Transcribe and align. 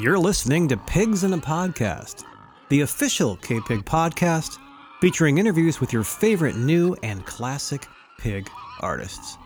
You're 0.00 0.18
listening 0.20 0.68
to 0.68 0.76
Pigs 0.76 1.24
in 1.24 1.32
a 1.32 1.38
Podcast, 1.38 2.22
the 2.68 2.82
official 2.82 3.36
KPIG 3.38 3.82
podcast 3.82 4.56
featuring 5.00 5.38
interviews 5.38 5.80
with 5.80 5.92
your 5.92 6.04
favorite 6.04 6.54
new 6.54 6.94
and 7.02 7.26
classic 7.26 7.84
pig 8.16 8.48
artists. 8.78 9.36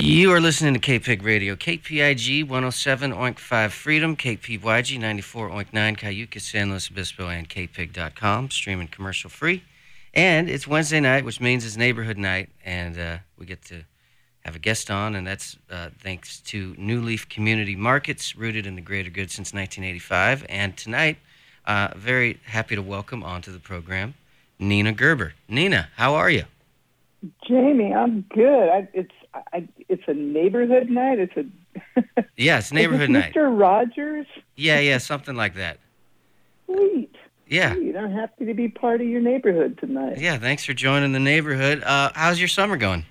You 0.00 0.32
are 0.32 0.40
listening 0.40 0.72
to 0.72 0.80
KPIG 0.80 1.22
Radio, 1.22 1.54
KPIG 1.54 2.48
107.5 2.48 3.70
Freedom, 3.72 4.16
KPYG 4.16 4.98
94.9 4.98 5.66
Cayucos, 5.98 6.40
San 6.40 6.70
Luis 6.70 6.90
Obispo, 6.90 7.28
and 7.28 7.46
KPIG.com, 7.46 8.50
streaming 8.50 8.88
commercial 8.88 9.28
free. 9.28 9.64
And 10.14 10.48
it's 10.48 10.66
Wednesday 10.66 11.00
night, 11.00 11.26
which 11.26 11.42
means 11.42 11.66
it's 11.66 11.76
neighborhood 11.76 12.16
night, 12.16 12.48
and 12.64 12.98
uh, 12.98 13.18
we 13.36 13.44
get 13.44 13.60
to 13.66 13.84
have 14.46 14.54
a 14.54 14.60
guest 14.60 14.92
on, 14.92 15.16
and 15.16 15.26
that's 15.26 15.56
uh, 15.70 15.88
thanks 15.98 16.38
to 16.38 16.74
New 16.78 17.02
Leaf 17.02 17.28
Community 17.28 17.74
Markets, 17.74 18.36
rooted 18.36 18.64
in 18.64 18.76
the 18.76 18.80
greater 18.80 19.10
good 19.10 19.30
since 19.30 19.52
1985. 19.52 20.46
And 20.48 20.76
tonight, 20.76 21.18
uh, 21.66 21.88
very 21.96 22.38
happy 22.44 22.76
to 22.76 22.82
welcome 22.82 23.24
onto 23.24 23.52
the 23.52 23.58
program 23.58 24.14
Nina 24.60 24.92
Gerber. 24.92 25.34
Nina, 25.48 25.88
how 25.96 26.14
are 26.14 26.30
you? 26.30 26.44
Jamie, 27.46 27.92
I'm 27.92 28.24
good. 28.32 28.68
I, 28.68 28.88
it's 28.94 29.12
I, 29.52 29.68
it's 29.88 30.04
a 30.06 30.14
neighborhood 30.14 30.90
night. 30.90 31.18
It's 31.18 31.36
a 31.36 32.24
yeah, 32.36 32.62
neighborhood 32.70 33.10
night. 33.10 33.34
Mr. 33.34 33.58
Rogers. 33.58 34.26
Yeah, 34.54 34.78
yeah, 34.78 34.98
something 34.98 35.34
like 35.34 35.54
that. 35.56 35.78
Sweet. 36.66 37.16
Yeah. 37.48 37.74
Sweet. 37.74 37.96
I'm 37.96 38.12
happy 38.12 38.44
to 38.44 38.54
be 38.54 38.68
part 38.68 39.00
of 39.00 39.08
your 39.08 39.20
neighborhood 39.20 39.78
tonight. 39.78 40.18
Yeah, 40.18 40.38
thanks 40.38 40.64
for 40.64 40.72
joining 40.72 41.10
the 41.10 41.20
neighborhood. 41.20 41.82
Uh, 41.82 42.12
how's 42.14 42.38
your 42.38 42.48
summer 42.48 42.76
going? 42.76 43.04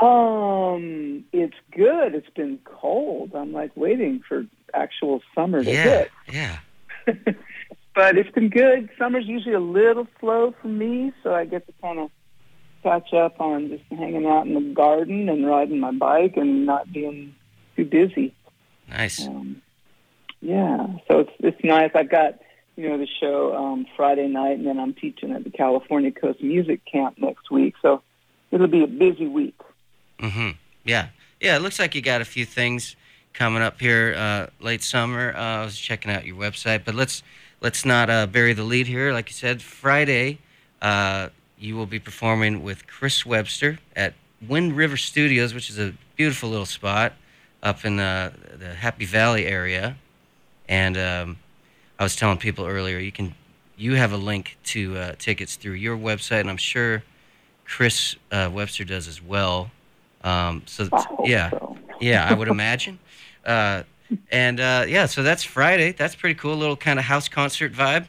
Um, 0.00 1.24
it's 1.32 1.56
good. 1.72 2.14
It's 2.14 2.28
been 2.30 2.58
cold. 2.64 3.32
I'm 3.34 3.52
like 3.52 3.76
waiting 3.76 4.22
for 4.28 4.46
actual 4.74 5.22
summer 5.34 5.64
to 5.64 5.70
yeah, 5.70 5.82
hit. 5.82 6.10
yeah. 6.32 6.58
but 7.94 8.18
it's 8.18 8.30
been 8.30 8.50
good. 8.50 8.90
Summer's 8.98 9.26
usually 9.26 9.54
a 9.54 9.60
little 9.60 10.06
slow 10.20 10.54
for 10.60 10.68
me, 10.68 11.12
so 11.22 11.34
I 11.34 11.46
get 11.46 11.66
to 11.66 11.72
kind 11.80 11.98
of 11.98 12.10
catch 12.82 13.12
up 13.14 13.40
on 13.40 13.68
just 13.68 13.84
hanging 13.90 14.26
out 14.26 14.46
in 14.46 14.54
the 14.54 14.74
garden 14.74 15.28
and 15.28 15.46
riding 15.46 15.80
my 15.80 15.92
bike 15.92 16.36
and 16.36 16.66
not 16.66 16.92
being 16.92 17.34
too 17.74 17.84
busy. 17.84 18.34
Nice. 18.88 19.26
Um, 19.26 19.62
yeah, 20.40 20.86
so 21.08 21.20
it's 21.20 21.32
it's 21.40 21.64
nice. 21.64 21.90
I've 21.94 22.10
got 22.10 22.38
you 22.76 22.88
know 22.88 22.98
the 22.98 23.08
show 23.20 23.56
um, 23.56 23.86
Friday 23.96 24.28
night, 24.28 24.58
and 24.58 24.66
then 24.66 24.78
I'm 24.78 24.94
teaching 24.94 25.32
at 25.32 25.42
the 25.42 25.50
California 25.50 26.12
Coast 26.12 26.42
Music 26.42 26.82
Camp 26.84 27.16
next 27.18 27.50
week. 27.50 27.74
So 27.82 28.02
it'll 28.50 28.68
be 28.68 28.84
a 28.84 28.86
busy 28.86 29.26
week. 29.26 29.58
Mm-hmm. 30.20 30.50
Yeah, 30.84 31.08
yeah. 31.40 31.56
It 31.56 31.60
looks 31.60 31.78
like 31.78 31.94
you 31.94 32.02
got 32.02 32.20
a 32.20 32.24
few 32.24 32.44
things 32.44 32.96
coming 33.32 33.62
up 33.62 33.80
here 33.80 34.14
uh, 34.16 34.46
late 34.60 34.82
summer. 34.82 35.34
Uh, 35.36 35.40
I 35.40 35.64
was 35.64 35.78
checking 35.78 36.10
out 36.10 36.24
your 36.24 36.36
website, 36.36 36.84
but 36.84 36.94
let's 36.94 37.22
let's 37.60 37.84
not 37.84 38.08
uh, 38.08 38.26
bury 38.26 38.52
the 38.52 38.64
lead 38.64 38.86
here. 38.86 39.12
Like 39.12 39.28
you 39.28 39.34
said, 39.34 39.62
Friday. 39.62 40.38
Uh, 40.82 41.30
you 41.58 41.74
will 41.76 41.86
be 41.86 41.98
performing 41.98 42.62
with 42.62 42.86
Chris 42.86 43.24
Webster 43.24 43.78
at 43.94 44.14
Wind 44.46 44.76
River 44.76 44.96
Studios, 44.96 45.54
which 45.54 45.70
is 45.70 45.78
a 45.78 45.94
beautiful 46.16 46.50
little 46.50 46.66
spot 46.66 47.14
up 47.62 47.84
in 47.84 47.96
the, 47.96 48.32
the 48.58 48.74
Happy 48.74 49.06
Valley 49.06 49.46
area. 49.46 49.96
And 50.68 50.96
um, 50.96 51.38
I 51.98 52.02
was 52.02 52.14
telling 52.14 52.38
people 52.38 52.66
earlier, 52.66 52.98
you 52.98 53.12
can 53.12 53.34
you 53.78 53.94
have 53.94 54.12
a 54.12 54.16
link 54.16 54.56
to 54.64 54.96
uh, 54.96 55.14
tickets 55.18 55.56
through 55.56 55.72
your 55.72 55.96
website, 55.96 56.40
and 56.40 56.50
I'm 56.50 56.56
sure 56.56 57.02
Chris 57.64 58.16
uh, 58.32 58.50
Webster 58.52 58.84
does 58.84 59.06
as 59.06 59.22
well. 59.22 59.70
Um, 60.24 60.62
so 60.66 60.88
yeah, 61.24 61.50
so. 61.50 61.76
yeah, 62.00 62.28
I 62.28 62.34
would 62.34 62.48
imagine. 62.48 62.98
Uh, 63.46 63.84
and 64.32 64.58
uh, 64.58 64.84
yeah, 64.88 65.06
so 65.06 65.22
that's 65.22 65.44
Friday. 65.44 65.92
That's 65.92 66.16
pretty 66.16 66.34
cool. 66.34 66.52
A 66.52 66.56
little 66.56 66.76
kind 66.76 66.98
of 66.98 67.04
house 67.04 67.28
concert 67.28 67.72
vibe. 67.72 68.06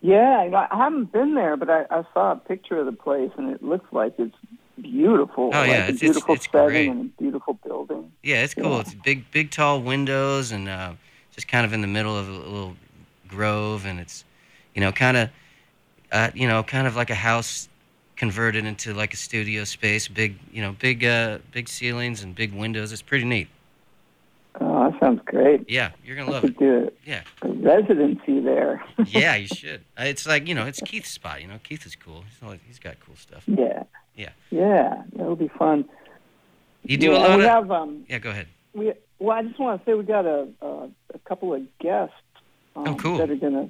Yeah, 0.00 0.44
you 0.44 0.50
know, 0.50 0.66
I 0.70 0.76
haven't 0.76 1.10
been 1.10 1.34
there, 1.34 1.56
but 1.56 1.68
I, 1.68 1.86
I 1.90 2.04
saw 2.14 2.32
a 2.32 2.36
picture 2.36 2.78
of 2.78 2.86
the 2.86 2.92
place, 2.92 3.32
and 3.36 3.50
it 3.50 3.62
looks 3.64 3.92
like 3.92 4.14
it's 4.18 4.36
beautiful. 4.80 5.50
Oh 5.52 5.58
like 5.58 5.68
yeah, 5.68 5.86
a 5.86 5.88
it's 5.88 6.00
beautiful 6.00 6.34
it's, 6.34 6.44
it's 6.44 6.52
setting 6.52 6.68
great. 6.68 6.88
and 6.88 7.00
a 7.18 7.22
beautiful 7.22 7.54
building. 7.64 8.12
Yeah, 8.22 8.44
it's 8.44 8.54
cool. 8.54 8.74
Yeah. 8.74 8.80
It's 8.80 8.94
big, 8.94 9.30
big, 9.30 9.50
tall 9.50 9.80
windows, 9.82 10.52
and 10.52 10.68
uh, 10.68 10.92
just 11.32 11.48
kind 11.48 11.66
of 11.66 11.72
in 11.72 11.80
the 11.80 11.86
middle 11.86 12.16
of 12.16 12.28
a 12.28 12.32
little 12.32 12.76
grove, 13.26 13.86
and 13.86 13.98
it's, 13.98 14.24
you 14.74 14.80
know, 14.80 14.92
kind 14.92 15.16
of, 15.16 15.30
uh, 16.12 16.30
you 16.34 16.46
know, 16.46 16.62
kind 16.62 16.86
of 16.86 16.94
like 16.94 17.10
a 17.10 17.14
house 17.14 17.68
converted 18.16 18.64
into 18.64 18.94
like 18.94 19.12
a 19.14 19.16
studio 19.16 19.64
space. 19.64 20.08
Big, 20.08 20.38
you 20.52 20.62
know, 20.62 20.72
big, 20.78 21.04
uh, 21.04 21.38
big 21.52 21.68
ceilings 21.68 22.22
and 22.22 22.34
big 22.34 22.52
windows. 22.52 22.92
It's 22.92 23.02
pretty 23.02 23.24
neat. 23.24 23.48
Oh, 24.58 24.90
that 24.90 24.98
sounds 25.00 25.20
great. 25.26 25.68
Yeah, 25.68 25.90
you're 26.04 26.16
gonna 26.16 26.30
I 26.30 26.34
love 26.34 26.44
it. 26.44 26.58
do 26.58 26.90
Yeah, 27.04 27.22
a 27.42 27.48
residency 27.48 28.40
there. 28.40 28.82
yeah, 29.06 29.34
you 29.36 29.46
should. 29.48 29.82
Uh, 29.98 30.04
It's 30.04 30.26
like 30.26 30.48
you 30.48 30.54
know, 30.54 30.64
it's 30.66 30.80
Keith's 30.80 31.10
spot. 31.10 31.42
You 31.42 31.48
know, 31.48 31.58
Keith 31.62 31.84
is 31.84 31.94
cool. 31.94 32.22
He's, 32.28 32.42
always, 32.42 32.60
he's 32.66 32.78
got 32.78 32.98
cool 33.00 33.16
stuff. 33.16 33.42
yeah. 33.46 33.82
Yeah. 34.16 34.30
Yeah, 34.50 35.02
that'll 35.14 35.36
be 35.36 35.48
fun. 35.48 35.84
You 36.84 36.96
do 36.96 37.10
yeah, 37.10 37.12
a 37.12 37.18
lot 37.18 37.24
and 37.26 37.34
of. 37.34 37.38
we 37.40 37.44
have 37.46 37.70
um 37.70 38.04
yeah, 38.08 38.18
go 38.18 38.30
ahead. 38.30 38.46
we 38.72 38.92
well 39.18 39.36
I 39.36 39.42
just 39.42 39.58
want 39.58 39.84
to 39.84 39.90
say 39.90 39.92
we 39.94 40.04
got 40.04 40.24
a 40.24 40.48
a, 40.62 40.88
a 41.12 41.18
couple 41.26 41.52
of 41.52 41.62
guests 41.80 42.14
um, 42.76 42.88
Oh, 42.88 42.94
cool. 42.94 43.18
that 43.18 43.30
are 43.30 43.36
going 43.36 43.52
to 43.52 43.68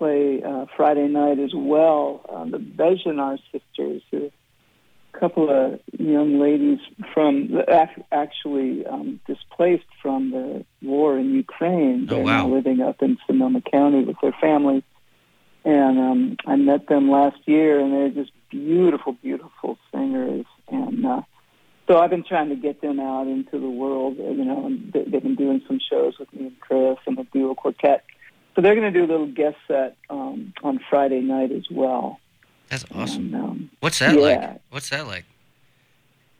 play 0.00 0.42
uh, 0.42 0.64
Friday 0.76 1.08
night 1.08 1.38
as 1.38 1.52
well. 1.54 2.24
Um, 2.34 2.50
the 2.52 2.58
Bejanar 2.58 3.38
sisters, 3.52 4.02
who 4.10 4.30
a 5.12 5.18
couple 5.18 5.46
of 5.50 5.80
young 5.98 6.40
ladies 6.40 6.78
from 7.12 7.32
actually 8.10 8.86
um, 8.86 9.20
displaced 9.26 9.90
from 10.02 10.30
the 10.30 10.64
war 10.82 11.18
in 11.18 11.34
Ukraine. 11.34 12.06
Oh, 12.08 12.14
They're 12.14 12.24
wow. 12.24 12.46
now 12.46 12.54
living 12.56 12.80
up 12.80 13.02
in 13.02 13.18
Sonoma 13.26 13.60
County 13.60 14.04
with 14.04 14.16
their 14.22 14.36
families. 14.40 14.84
And 15.64 15.98
um, 16.08 16.36
I 16.46 16.56
met 16.56 16.82
them 16.88 17.10
last 17.10 17.36
year, 17.44 17.78
and 17.80 17.92
they're 17.92 18.16
just 18.22 18.32
beautiful, 18.50 19.12
beautiful 19.28 19.76
singers. 19.92 20.46
And 20.68 21.04
uh, 21.04 21.22
so 21.86 21.98
I've 21.98 22.08
been 22.16 22.24
trying 22.24 22.48
to 22.48 22.56
get 22.56 22.80
them 22.80 22.98
out 23.00 23.26
into 23.26 23.58
the 23.66 23.68
world. 23.82 24.16
You 24.16 24.44
know, 24.50 24.64
and 24.66 24.90
they- 24.92 25.04
they've 25.10 25.22
been 25.28 25.34
doing 25.44 25.60
some 25.68 25.78
shows 25.90 26.14
with 26.18 26.32
me 26.32 26.46
and 26.46 26.58
Chris 26.60 26.96
and 27.06 27.18
the 27.18 27.24
duo 27.34 27.54
quartet. 27.54 28.04
So 28.54 28.62
they're 28.62 28.74
going 28.74 28.92
to 28.92 28.98
do 28.98 29.04
a 29.04 29.10
little 29.10 29.26
guest 29.32 29.56
set 29.68 29.96
um, 30.10 30.52
on 30.62 30.80
Friday 30.90 31.20
night 31.20 31.52
as 31.52 31.64
well. 31.70 32.18
That's 32.68 32.84
awesome. 32.94 33.32
And, 33.32 33.34
um, 33.34 33.70
What's 33.80 33.98
that 34.00 34.14
yeah. 34.14 34.20
like? 34.20 34.60
What's 34.70 34.90
that 34.90 35.06
like? 35.06 35.24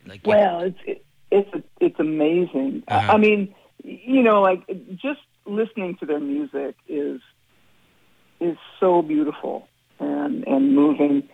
Like 0.07 0.21
Well, 0.27 0.61
it's 0.61 0.79
it, 0.87 1.05
it's 1.31 1.67
it's 1.81 2.01
amazing. 2.01 2.83
I- 2.89 2.95
Uh-huh. 2.97 3.13
I 3.13 3.17
mean, 3.19 3.55
you 3.85 4.23
know, 4.23 4.41
like 4.43 4.67
just 4.97 5.21
listening 5.47 5.97
to 5.97 6.07
their 6.07 6.21
music 6.21 6.75
is 6.89 7.21
is 8.41 8.57
so 8.81 9.03
beautiful 9.03 9.69
and 9.99 10.47
and 10.47 10.75
moving. 10.75 11.29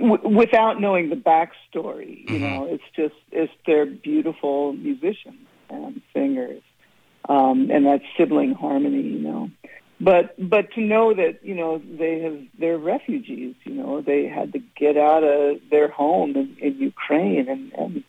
W- 0.00 0.28
without 0.36 0.80
knowing 0.80 1.10
the 1.10 1.16
backstory, 1.16 2.28
you 2.30 2.38
Mhm. 2.38 2.40
know, 2.40 2.64
it's 2.64 2.84
just 2.96 3.14
it's 3.32 3.52
they're 3.66 3.84
beautiful 3.86 4.72
musicians 4.72 5.46
and 5.68 6.00
singers, 6.14 6.62
um, 7.28 7.70
and 7.70 7.86
that 7.86 8.00
sibling 8.16 8.54
harmony, 8.54 9.02
you 9.02 9.18
know. 9.18 9.50
But 10.00 10.34
but 10.38 10.72
to 10.72 10.80
know 10.80 11.14
that 11.14 11.44
you 11.44 11.54
know 11.54 11.78
they 11.78 12.20
have 12.20 12.38
they're 12.58 12.78
refugees, 12.78 13.54
you 13.64 13.74
know, 13.74 14.00
they 14.00 14.26
had 14.26 14.52
to 14.52 14.58
get 14.76 14.96
out 14.96 15.22
of 15.22 15.60
their 15.70 15.88
home 15.88 16.36
in, 16.36 16.56
in 16.60 16.78
Ukraine 16.78 17.48
and, 17.48 17.72
and 17.72 18.04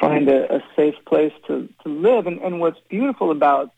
find 0.00 0.28
a, 0.28 0.56
a 0.56 0.64
safe 0.76 0.94
place 1.06 1.32
to, 1.46 1.68
to 1.82 1.88
live. 1.88 2.26
And, 2.26 2.40
and 2.40 2.60
what's 2.60 2.78
beautiful 2.88 3.30
about 3.30 3.72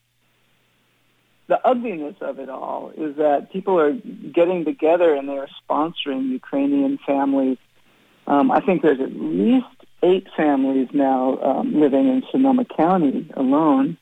the 1.49 1.61
ugliness 1.65 2.17
of 2.21 2.39
it 2.39 2.49
all 2.49 2.93
is 2.97 3.17
that 3.17 3.53
people 3.53 3.79
are 3.79 3.93
getting 3.93 4.65
together 4.65 5.15
and 5.15 5.29
they're 5.29 5.49
sponsoring 5.69 6.31
Ukrainian 6.31 6.99
families. 7.07 7.59
Um, 8.27 8.51
I 8.51 8.61
think 8.61 8.83
there's 8.83 9.01
at 9.01 9.13
least 9.15 9.67
eight 10.03 10.27
families 10.37 10.89
now 10.93 11.39
um, 11.41 11.81
living 11.81 12.09
in 12.09 12.23
Sonoma 12.33 12.65
County 12.65 13.31
alone. 13.35 13.97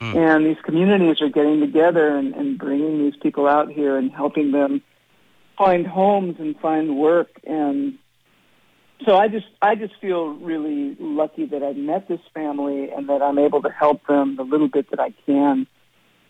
Hmm. 0.00 0.16
And 0.16 0.46
these 0.46 0.56
communities 0.64 1.20
are 1.20 1.28
getting 1.28 1.60
together 1.60 2.16
and, 2.16 2.34
and 2.34 2.58
bringing 2.58 3.04
these 3.04 3.16
people 3.20 3.46
out 3.46 3.70
here 3.70 3.96
and 3.96 4.10
helping 4.10 4.50
them 4.52 4.82
find 5.58 5.86
homes 5.86 6.36
and 6.38 6.58
find 6.58 6.96
work. 6.96 7.28
And 7.46 7.98
so 9.04 9.16
I 9.16 9.28
just 9.28 9.46
I 9.60 9.74
just 9.74 9.94
feel 10.00 10.28
really 10.28 10.96
lucky 10.98 11.46
that 11.46 11.62
I've 11.62 11.76
met 11.76 12.08
this 12.08 12.20
family 12.32 12.90
and 12.90 13.08
that 13.08 13.22
I'm 13.22 13.38
able 13.38 13.62
to 13.62 13.70
help 13.70 14.06
them 14.06 14.36
the 14.36 14.42
little 14.42 14.68
bit 14.68 14.90
that 14.90 15.00
I 15.00 15.12
can 15.26 15.66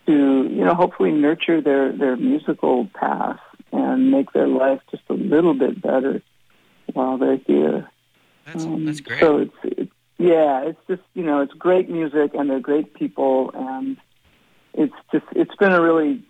to 0.07 0.11
you 0.11 0.65
know 0.65 0.73
hopefully 0.73 1.11
nurture 1.11 1.61
their 1.61 1.91
their 1.91 2.15
musical 2.17 2.87
path 2.93 3.39
and 3.71 4.11
make 4.11 4.33
their 4.33 4.47
life 4.47 4.81
just 4.89 5.03
a 5.09 5.13
little 5.13 5.53
bit 5.53 5.81
better 5.81 6.21
while 6.93 7.17
they're 7.17 7.37
here. 7.37 7.89
that's 8.45 8.65
Um, 8.65 8.85
that's 8.85 8.99
great. 8.99 9.19
So 9.19 9.37
it's, 9.37 9.53
it's 9.63 9.91
yeah, 10.21 10.61
it's 10.61 10.79
just 10.87 11.01
you 11.13 11.23
know 11.23 11.41
it's 11.41 11.53
great 11.53 11.89
music 11.89 12.33
and 12.33 12.49
they're 12.49 12.59
great 12.59 12.93
people 12.93 13.51
and 13.53 13.97
it's 14.73 14.93
just 15.11 15.25
it's 15.31 15.55
been 15.55 15.71
a 15.71 15.81
really 15.81 16.23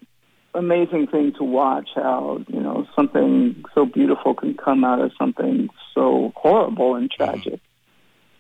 amazing 0.54 1.08
thing 1.08 1.34
to 1.34 1.44
watch 1.44 1.90
how 1.96 2.44
you 2.48 2.60
know 2.60 2.88
something 2.96 3.64
so 3.74 3.86
beautiful 3.86 4.34
can 4.34 4.54
come 4.54 4.84
out 4.84 5.00
of 5.00 5.12
something 5.18 5.70
so 5.94 6.32
horrible 6.36 6.96
and 6.96 7.12
tragic. 7.12 7.60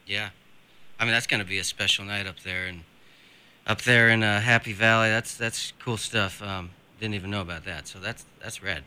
Yeah, 0.05 0.29
I 0.99 1.03
mean 1.03 1.13
that's 1.13 1.27
going 1.27 1.41
to 1.41 1.47
be 1.47 1.59
a 1.59 1.63
special 1.63 2.05
night 2.05 2.27
up 2.27 2.39
there 2.39 2.65
and 2.65 2.81
up 3.67 3.81
there 3.81 4.09
in 4.09 4.23
uh, 4.23 4.39
Happy 4.39 4.73
Valley. 4.73 5.09
That's 5.09 5.35
that's 5.35 5.73
cool 5.79 5.97
stuff. 5.97 6.41
Um, 6.41 6.71
didn't 6.99 7.15
even 7.15 7.29
know 7.29 7.41
about 7.41 7.65
that, 7.65 7.87
so 7.87 7.99
that's 7.99 8.25
that's 8.41 8.63
rad. 8.63 8.83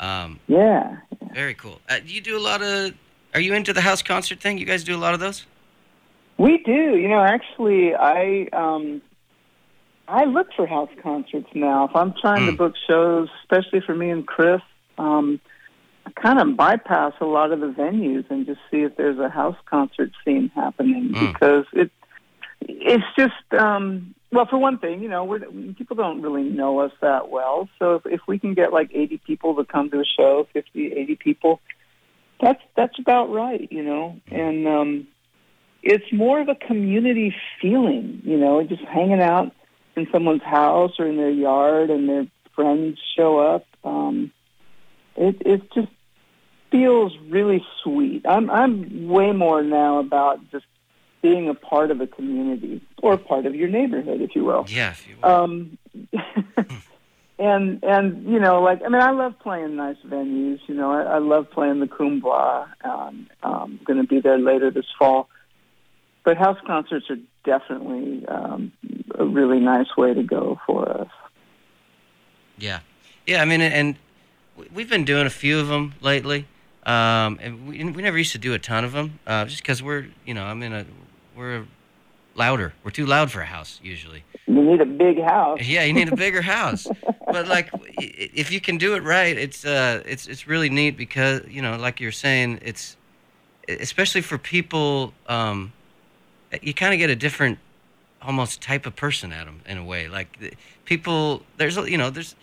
Um, 0.00 0.40
Yeah. 0.46 0.96
very 1.32 1.54
cool. 1.54 1.80
Uh, 1.88 1.98
you 2.04 2.20
do 2.20 2.36
a 2.36 2.40
lot 2.40 2.62
of. 2.62 2.92
Are 3.34 3.40
you 3.40 3.52
into 3.54 3.72
the 3.72 3.82
house 3.82 4.02
concert 4.02 4.40
thing? 4.40 4.58
You 4.58 4.64
guys 4.64 4.84
do 4.84 4.96
a 4.96 4.98
lot 4.98 5.14
of 5.14 5.20
those? 5.20 5.44
We 6.38 6.58
do. 6.58 6.96
You 6.96 7.08
know, 7.08 7.20
actually, 7.20 7.94
I 7.94 8.48
um, 8.52 9.02
I 10.06 10.24
look 10.24 10.46
for 10.56 10.66
house 10.66 10.88
concerts 11.02 11.48
now. 11.54 11.86
If 11.88 11.96
I'm 11.96 12.14
trying 12.20 12.46
to 12.46 12.52
Mm. 12.52 12.56
book 12.58 12.74
shows, 12.86 13.28
especially 13.42 13.80
for 13.80 13.94
me 13.94 14.10
and 14.10 14.26
Chris, 14.26 14.62
um, 14.98 15.40
I 16.06 16.10
kind 16.12 16.40
of 16.40 16.56
bypass 16.56 17.12
a 17.20 17.26
lot 17.26 17.50
of 17.52 17.60
the 17.60 17.66
venues 17.66 18.24
and 18.30 18.46
just 18.46 18.60
see 18.70 18.82
if 18.82 18.96
there's 18.96 19.18
a 19.18 19.28
house 19.28 19.56
concert 19.66 20.12
scene 20.24 20.50
happening 20.54 21.10
Mm. 21.10 21.32
because 21.32 21.66
it 21.72 21.90
it's 22.60 23.04
just 23.16 23.52
um, 23.60 24.14
well, 24.30 24.46
for 24.46 24.58
one 24.58 24.78
thing, 24.78 25.00
you 25.02 25.08
know, 25.08 25.24
we're, 25.24 25.40
people 25.74 25.96
don't 25.96 26.22
really 26.22 26.42
know 26.44 26.80
us 26.80 26.92
that 27.00 27.30
well. 27.30 27.68
So 27.78 27.96
if, 27.96 28.06
if 28.06 28.20
we 28.28 28.38
can 28.38 28.54
get 28.54 28.72
like 28.72 28.90
80 28.94 29.18
people 29.26 29.56
to 29.56 29.64
come 29.64 29.90
to 29.90 30.00
a 30.00 30.04
show, 30.04 30.46
50, 30.52 30.92
80 30.92 31.16
people, 31.16 31.60
that's 32.40 32.62
that's 32.76 32.98
about 32.98 33.32
right, 33.32 33.66
you 33.72 33.82
know, 33.82 34.20
and. 34.30 34.68
um 34.68 35.08
it's 35.82 36.12
more 36.12 36.40
of 36.40 36.48
a 36.48 36.54
community 36.54 37.34
feeling, 37.60 38.20
you 38.24 38.36
know, 38.36 38.62
just 38.64 38.82
hanging 38.82 39.20
out 39.20 39.52
in 39.96 40.06
someone's 40.12 40.42
house 40.42 40.92
or 40.98 41.06
in 41.06 41.16
their 41.16 41.30
yard 41.30 41.90
and 41.90 42.08
their 42.08 42.26
friends 42.54 42.98
show 43.16 43.38
up. 43.38 43.64
Um, 43.84 44.32
it 45.16 45.42
it 45.44 45.72
just 45.72 45.88
feels 46.70 47.16
really 47.28 47.64
sweet. 47.82 48.24
I'm 48.26 48.50
I'm 48.50 49.08
way 49.08 49.32
more 49.32 49.62
now 49.62 49.98
about 49.98 50.40
just 50.50 50.66
being 51.22 51.48
a 51.48 51.54
part 51.54 51.90
of 51.90 52.00
a 52.00 52.06
community 52.06 52.80
or 53.02 53.16
part 53.16 53.46
of 53.46 53.54
your 53.54 53.68
neighborhood, 53.68 54.20
if 54.20 54.36
you 54.36 54.44
will. 54.44 54.66
Yeah. 54.68 54.90
If 54.90 55.08
you 55.08 55.16
will. 55.20 55.28
Um, 55.28 55.78
and 57.38 57.82
and 57.82 58.24
you 58.28 58.38
know, 58.38 58.60
like 58.62 58.82
I 58.84 58.88
mean, 58.88 59.02
I 59.02 59.10
love 59.10 59.38
playing 59.40 59.76
nice 59.76 59.96
venues. 60.06 60.60
You 60.66 60.74
know, 60.74 60.92
I, 60.92 61.02
I 61.02 61.18
love 61.18 61.50
playing 61.50 61.80
the 61.80 61.86
Kuumbwa. 61.86 62.68
Um, 62.84 63.28
I'm 63.42 63.80
going 63.84 64.00
to 64.00 64.06
be 64.06 64.20
there 64.20 64.38
later 64.38 64.70
this 64.70 64.86
fall. 64.98 65.28
But 66.24 66.36
house 66.36 66.58
concerts 66.66 67.06
are 67.10 67.18
definitely 67.44 68.26
um, 68.26 68.72
a 69.14 69.24
really 69.24 69.60
nice 69.60 69.96
way 69.96 70.12
to 70.14 70.22
go 70.22 70.60
for 70.66 70.88
us. 70.88 71.08
Yeah, 72.58 72.80
yeah. 73.26 73.40
I 73.40 73.44
mean, 73.44 73.60
and 73.60 73.96
we- 74.56 74.68
we've 74.74 74.90
been 74.90 75.04
doing 75.04 75.26
a 75.26 75.30
few 75.30 75.58
of 75.60 75.68
them 75.68 75.94
lately, 76.00 76.46
um, 76.84 77.38
and 77.40 77.68
we, 77.68 77.82
we 77.84 78.02
never 78.02 78.18
used 78.18 78.32
to 78.32 78.38
do 78.38 78.52
a 78.54 78.58
ton 78.58 78.84
of 78.84 78.92
them, 78.92 79.20
uh, 79.26 79.44
just 79.46 79.62
because 79.62 79.82
we're, 79.82 80.06
you 80.26 80.34
know, 80.34 80.44
I'm 80.44 80.62
in 80.62 80.72
a, 80.72 80.84
we're 81.36 81.64
louder. 82.34 82.72
We're 82.84 82.90
too 82.90 83.06
loud 83.06 83.30
for 83.30 83.40
a 83.40 83.46
house 83.46 83.80
usually. 83.82 84.24
You 84.46 84.62
need 84.62 84.80
a 84.80 84.86
big 84.86 85.20
house. 85.22 85.60
Yeah, 85.62 85.84
you 85.84 85.92
need 85.92 86.12
a 86.12 86.16
bigger 86.16 86.42
house. 86.42 86.86
But 87.30 87.46
like, 87.46 87.68
if 87.98 88.50
you 88.50 88.58
can 88.58 88.78
do 88.78 88.94
it 88.94 89.02
right, 89.02 89.36
it's 89.36 89.62
uh, 89.66 90.02
it's 90.06 90.26
it's 90.28 90.46
really 90.48 90.70
neat 90.70 90.96
because 90.96 91.42
you 91.46 91.60
know, 91.60 91.76
like 91.76 92.00
you're 92.00 92.10
saying, 92.10 92.60
it's 92.62 92.96
especially 93.68 94.22
for 94.22 94.38
people, 94.38 95.12
um, 95.26 95.74
you 96.62 96.74
kind 96.74 96.92
of 96.92 96.98
get 96.98 97.10
a 97.10 97.16
different, 97.16 97.58
almost 98.22 98.60
type 98.60 98.86
of 98.86 98.96
person 98.96 99.32
at 99.32 99.46
them 99.46 99.60
in 99.66 99.78
a 99.78 99.84
way. 99.84 100.08
Like 100.08 100.38
the- 100.38 100.54
people, 100.84 101.42
there's 101.56 101.76
you 101.76 101.98
know, 101.98 102.10
there's 102.10 102.34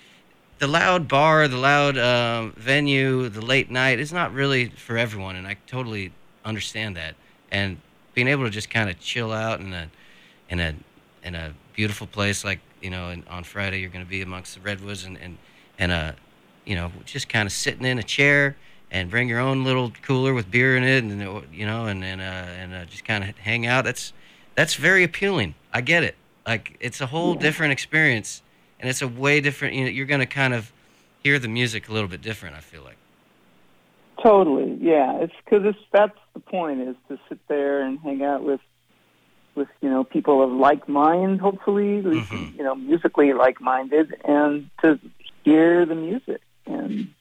the 0.60 0.68
loud 0.68 1.08
bar, 1.08 1.48
the 1.48 1.58
loud 1.58 1.98
um, 1.98 2.54
venue, 2.56 3.28
the 3.30 3.42
late 3.42 3.70
night 3.70 4.00
is 4.00 4.14
not 4.14 4.34
really 4.34 4.70
for 4.70 4.98
everyone, 4.98 5.36
and 5.36 5.48
I 5.48 5.58
totally 5.68 6.12
understand 6.46 6.96
that. 6.96 7.16
And 7.52 7.78
being 8.14 8.28
able 8.28 8.46
to 8.46 8.50
just 8.50 8.70
kind 8.70 8.90
of 8.90 9.00
chill 9.00 9.32
out 9.32 9.60
in 9.60 9.74
a 9.74 9.90
in 10.50 10.60
a 10.60 10.76
in 11.24 11.36
a 11.36 11.54
beautiful 11.74 12.08
place 12.08 12.46
like 12.46 12.60
you 12.82 12.90
know 12.90 13.10
and 13.10 13.28
on 13.28 13.44
Friday 13.44 13.80
you're 13.80 13.90
going 13.90 14.06
to 14.06 14.10
be 14.10 14.22
amongst 14.22 14.56
the 14.56 14.62
redwoods 14.62 15.04
and 15.04 15.18
and 15.18 15.38
and 15.78 15.92
uh 15.92 16.12
you 16.66 16.76
know 16.76 16.92
just 17.06 17.28
kind 17.28 17.46
of 17.46 17.52
sitting 17.52 17.86
in 17.86 18.00
a 18.00 18.04
chair 18.04 18.56
and 18.92 19.10
bring 19.10 19.28
your 19.28 19.40
own 19.40 19.64
little 19.64 19.92
cooler 20.04 20.34
with 20.34 20.50
beer 20.50 20.78
in 20.78 20.84
it 20.84 21.04
and 21.04 21.20
you 21.54 21.66
know 21.66 21.86
and 21.86 22.04
and 22.04 22.22
uh, 22.22 22.24
and 22.24 22.74
uh, 22.74 22.86
just 22.86 23.04
kind 23.06 23.24
of 23.24 23.38
hang 23.38 23.66
out 23.66 23.84
that's 23.86 24.14
that's 24.56 24.76
very 24.76 25.04
appealing 25.04 25.56
I 25.74 25.82
get 25.82 26.04
it 26.04 26.16
like 26.48 26.78
it's 26.80 27.02
a 27.02 27.08
whole 27.08 27.34
Yeah. 27.34 27.40
different 27.42 27.74
experience 27.74 28.42
and 28.80 28.90
it's 28.90 29.02
a 29.02 29.08
way 29.08 29.42
different 29.42 29.74
you 29.76 29.84
know 29.86 29.90
you're 29.90 30.06
going 30.06 30.20
to 30.22 30.26
kind 30.26 30.54
of 30.54 30.72
hear 31.24 31.40
the 31.40 31.48
music 31.48 31.90
a 31.90 31.94
little 31.94 32.08
bit 32.10 32.22
different 32.22 32.56
I 32.56 32.60
feel 32.62 32.84
like 32.84 32.98
Totally, 34.24 34.78
yeah. 34.82 35.18
It's 35.20 35.34
because 35.44 35.66
it's 35.66 35.78
that's 35.92 36.18
the 36.34 36.40
point 36.40 36.82
is 36.82 36.96
to 37.10 37.20
sit 37.30 37.38
there 37.48 37.82
and 37.82 38.00
hang 38.00 38.24
out 38.24 38.44
with 38.44 38.62
with 39.56 39.68
you 39.82 39.90
know 39.90 40.04
people 40.04 40.42
of 40.42 40.52
like 40.52 40.88
mind, 40.90 41.42
hopefully, 41.42 42.02
Mhm. 42.02 42.58
you 42.58 42.64
know, 42.64 42.76
musically 42.76 43.34
like 43.34 43.60
minded, 43.62 44.16
and 44.26 44.70
to 44.82 45.00
hear 45.44 45.86
the 45.86 45.96
music 45.96 46.42
and 46.66 47.14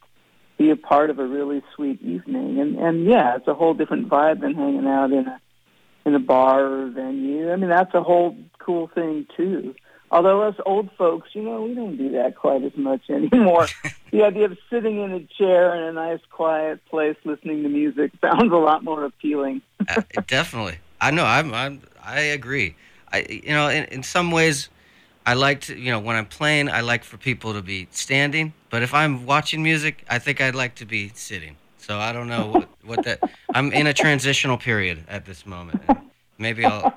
be 0.56 0.71
a 0.71 0.77
part 0.77 1.11
of 1.11 1.19
a 1.19 1.27
really 1.27 1.62
sweet 1.75 2.01
evening. 2.03 2.61
And 2.61 2.77
and 2.77 3.05
yeah, 3.06 3.37
it's 3.37 3.49
a 3.49 3.55
whole 3.55 3.75
different 3.75 4.09
vibe 4.09 4.41
than 4.41 4.55
hanging 4.55 4.87
out 4.87 5.12
in 5.12 5.27
a 5.27 5.41
in 6.05 6.15
a 6.15 6.21
bar 6.21 6.65
or 6.65 6.87
venue. 6.91 7.51
I 7.51 7.56
mean, 7.56 7.71
that's 7.71 7.95
a 7.95 8.03
whole 8.03 8.37
cool 8.59 8.89
thing 8.89 9.27
too. 9.37 9.75
Although 10.11 10.43
us 10.43 10.55
old 10.65 10.91
folks, 10.97 11.31
you 11.33 11.43
know, 11.43 11.62
we 11.62 11.75
don't 11.75 11.97
do 11.97 12.11
that 12.12 12.37
quite 12.37 12.62
as 12.62 12.77
much 12.77 13.03
anymore. 13.11 13.67
the 14.12 14.23
idea 14.23 14.45
of 14.47 14.56
sitting 14.71 15.01
in 15.01 15.12
a 15.12 15.21
chair 15.39 15.75
in 15.75 15.83
a 15.83 15.93
nice, 15.93 16.21
quiet 16.31 16.85
place 16.87 17.17
listening 17.25 17.62
to 17.62 17.69
music 17.69 18.12
sounds 18.21 18.53
a 18.53 18.56
lot 18.56 18.85
more 18.85 19.05
appealing. 19.05 19.61
uh, 19.89 20.03
definitely. 20.27 20.79
I 21.01 21.11
know. 21.11 21.25
I'm. 21.25 21.53
I'm. 21.53 21.81
I 22.03 22.21
agree. 22.21 22.77
I. 23.12 23.27
You 23.29 23.53
know. 23.53 23.69
In, 23.69 23.85
in 23.85 24.03
some 24.03 24.31
ways, 24.31 24.69
I 25.27 25.35
like 25.35 25.62
to. 25.62 25.77
You 25.77 25.91
know, 25.91 25.99
when 25.99 26.17
I'm 26.17 26.27
playing, 26.27 26.69
I 26.69 26.83
like 26.83 27.03
for 27.03 27.17
people 27.17 27.55
to 27.55 27.62
be 27.62 27.89
standing. 27.91 28.53
But 28.75 28.82
if 28.82 28.93
I'm 28.93 29.25
watching 29.25 29.62
music, 29.62 30.05
I 30.11 30.19
think 30.19 30.41
I'd 30.41 30.56
like 30.56 30.75
to 30.82 30.85
be 30.85 31.12
sitting. 31.15 31.55
So 31.79 32.00
I 32.00 32.12
don't 32.12 32.26
know 32.26 32.49
what, 32.49 32.69
what 32.85 33.05
that. 33.05 33.21
I'm 33.55 33.73
in 33.73 33.87
a 33.87 33.93
transitional 33.93 34.59
period 34.59 35.05
at 35.06 35.26
this 35.26 35.47
moment. 35.47 35.81
Maybe 36.38 36.65
I'll. 36.65 36.93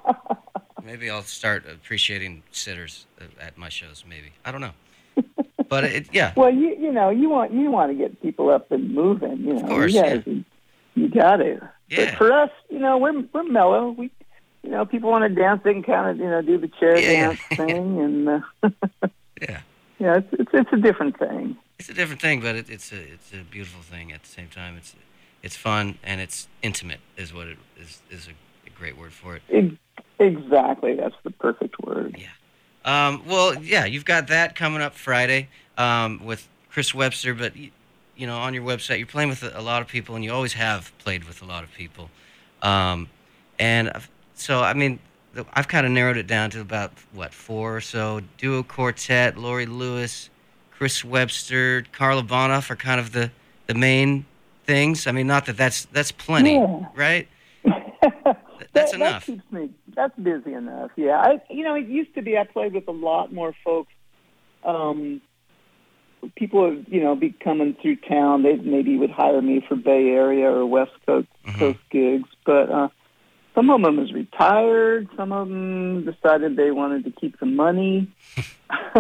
Maybe 0.83 1.07
I'll 1.11 1.21
start 1.21 1.65
appreciating 1.69 2.41
sitters 2.51 3.05
at 3.39 3.59
my 3.59 3.69
shows. 3.69 4.03
Maybe 4.09 4.31
I 4.43 4.51
don't 4.51 4.61
know. 4.61 4.71
But 5.69 5.83
it. 5.83 6.07
Yeah. 6.11 6.33
Well, 6.35 6.51
you 6.51 6.75
you 6.79 6.91
know, 6.91 7.11
you 7.11 7.29
want 7.29 7.53
you 7.53 7.69
want 7.69 7.91
to 7.91 7.95
get 7.95 8.19
people 8.23 8.49
up 8.49 8.71
and 8.71 8.95
moving. 8.95 9.37
You 9.37 9.53
know, 9.53 9.59
of 9.59 9.67
course, 9.67 9.93
you 9.93 10.01
guys, 10.01 10.23
you, 10.25 10.45
you 10.95 11.09
got 11.09 11.35
to. 11.35 11.59
Yeah. 11.89 12.05
But 12.05 12.15
for 12.15 12.33
us, 12.33 12.49
you 12.71 12.79
know, 12.79 12.97
we're 12.97 13.21
we're 13.31 13.43
mellow. 13.43 13.91
We, 13.91 14.09
you 14.63 14.71
know, 14.71 14.83
people 14.87 15.11
want 15.11 15.31
to 15.31 15.39
dance, 15.39 15.61
they 15.63 15.73
can 15.73 15.83
kind 15.83 16.09
of 16.09 16.17
you 16.17 16.27
know 16.27 16.41
do 16.41 16.57
the 16.57 16.69
chair 16.79 16.97
Yeah, 16.97 17.11
yeah. 17.11 17.27
dance 17.27 17.39
thing, 17.55 17.99
and 17.99 18.29
uh, 18.63 18.69
Yeah. 19.43 19.59
yeah, 19.99 20.17
it's, 20.17 20.27
it's 20.31 20.49
it's 20.53 20.73
a 20.73 20.77
different 20.77 21.19
thing. 21.19 21.55
It's 21.79 21.89
a 21.89 21.93
different 21.93 22.21
thing, 22.21 22.41
but 22.41 22.55
it, 22.55 22.69
it's 22.69 22.91
a 22.91 22.97
it's 22.99 23.31
a 23.33 23.43
beautiful 23.43 23.81
thing 23.81 24.11
at 24.11 24.23
the 24.23 24.29
same 24.29 24.49
time. 24.49 24.77
It's 24.77 24.95
it's 25.43 25.55
fun 25.55 25.97
and 26.03 26.19
it's 26.19 26.47
intimate 26.61 26.99
is 27.15 27.33
what 27.33 27.47
it 27.47 27.57
is 27.79 28.01
is 28.09 28.27
a, 28.27 28.67
a 28.67 28.71
great 28.71 28.97
word 28.97 29.13
for 29.13 29.35
it. 29.35 29.77
Exactly, 30.19 30.95
that's 30.95 31.15
the 31.23 31.31
perfect 31.31 31.79
word. 31.79 32.17
Yeah. 32.17 32.27
Um, 32.85 33.23
well, 33.27 33.53
yeah, 33.61 33.85
you've 33.85 34.05
got 34.05 34.27
that 34.27 34.55
coming 34.55 34.81
up 34.81 34.95
Friday 34.95 35.49
um, 35.77 36.25
with 36.25 36.47
Chris 36.71 36.95
Webster, 36.95 37.33
but 37.33 37.55
you, 37.55 37.69
you 38.15 38.25
know 38.25 38.37
on 38.37 38.53
your 38.53 38.63
website 38.63 38.97
you're 38.97 39.07
playing 39.07 39.29
with 39.29 39.43
a, 39.43 39.61
lot 39.61 39.81
of 39.81 39.87
people, 39.87 40.15
and 40.15 40.23
you 40.23 40.31
always 40.31 40.53
have 40.53 40.91
played 40.97 41.25
with 41.25 41.41
a 41.41 41.45
lot 41.45 41.63
of 41.63 41.71
people. 41.73 42.09
Um, 42.61 43.09
and 43.59 43.89
I've- 43.89 44.07
so 44.33 44.61
I 44.61 44.73
mean, 44.73 44.99
I've 45.53 45.67
kind 45.67 45.85
of 45.85 45.91
narrowed 45.91 46.17
it 46.17 46.27
down 46.27 46.51
to 46.51 46.61
about 46.61 46.91
what 47.11 47.33
four 47.33 47.75
or 47.75 47.81
so 47.81 48.21
duo 48.37 48.61
quartet. 48.61 49.35
Laurie 49.35 49.65
Lewis, 49.65 50.29
Chris 50.77 51.03
Webster, 51.03 51.83
Karla 51.91 52.21
Bonoff 52.23 52.69
are 52.69 52.75
kind 52.75 52.99
of 52.99 53.11
the 53.11 53.31
the 53.65 53.73
main 53.73 54.25
things. 54.65 55.07
I 55.07 55.11
mean, 55.11 55.27
not 55.27 55.45
that 55.47 55.57
that's 55.57 55.85
that's 55.85 56.11
plenty, 56.11 56.53
Yeah. 56.55 56.85
right? 56.95 57.27
that, 57.63 58.39
That's 58.73 58.91
that 58.91 58.95
enough. 58.95 59.25
keeps 59.25 59.51
me. 59.51 59.69
That's 59.95 60.15
busy 60.19 60.53
enough. 60.53 60.91
Yeah, 60.95 61.17
I. 61.19 61.41
You 61.49 61.63
know, 61.63 61.75
it 61.75 61.87
used 61.87 62.13
to 62.15 62.21
be 62.21 62.37
I 62.37 62.43
played 62.43 62.73
with 62.73 62.87
a 62.87 62.91
lot 62.91 63.33
more 63.33 63.53
folks. 63.63 63.91
Um, 64.63 65.21
people 66.35 66.61
would, 66.69 66.85
you 66.89 67.01
know, 67.01 67.15
be 67.15 67.31
coming 67.31 67.75
through 67.81 67.95
town. 67.97 68.43
They 68.43 68.55
maybe 68.57 68.97
would 68.97 69.11
hire 69.11 69.41
me 69.41 69.65
for 69.67 69.75
Bay 69.75 70.09
Area 70.09 70.49
or 70.51 70.65
West 70.65 70.91
Coast, 71.07 71.27
Mhm. 71.45 71.59
Coast 71.59 71.79
gigs, 71.89 72.29
but 72.45 72.69
uh, 72.71 72.89
some 73.55 73.69
of 73.71 73.81
them 73.81 73.97
was 73.97 74.13
retired. 74.13 75.07
Some 75.17 75.31
of 75.31 75.47
them 75.49 76.05
decided 76.05 76.55
they 76.55 76.69
wanted 76.71 77.03
to 77.05 77.11
keep 77.11 77.39
the 77.39 77.45
money. 77.47 78.09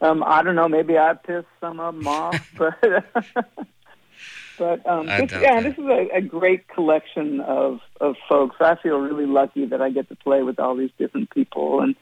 um, 0.00 0.22
I 0.24 0.42
don't 0.42 0.54
know. 0.54 0.68
Maybe 0.68 0.98
I 0.98 1.14
pissed 1.14 1.46
some 1.60 1.80
of 1.80 1.94
them 1.94 2.06
off, 2.06 2.52
but. 2.58 2.78
But 4.58 4.86
um, 4.86 5.06
this, 5.06 5.32
yeah, 5.32 5.60
this 5.60 5.74
is 5.74 5.84
a, 5.84 6.08
a 6.14 6.20
great 6.22 6.66
collection 6.68 7.40
of 7.40 7.80
of 8.00 8.16
folks. 8.28 8.56
I 8.60 8.76
feel 8.76 8.98
really 8.98 9.26
lucky 9.26 9.66
that 9.66 9.82
I 9.82 9.90
get 9.90 10.08
to 10.08 10.16
play 10.16 10.42
with 10.42 10.58
all 10.58 10.74
these 10.74 10.90
different 10.98 11.30
people, 11.30 11.80
and 11.80 11.94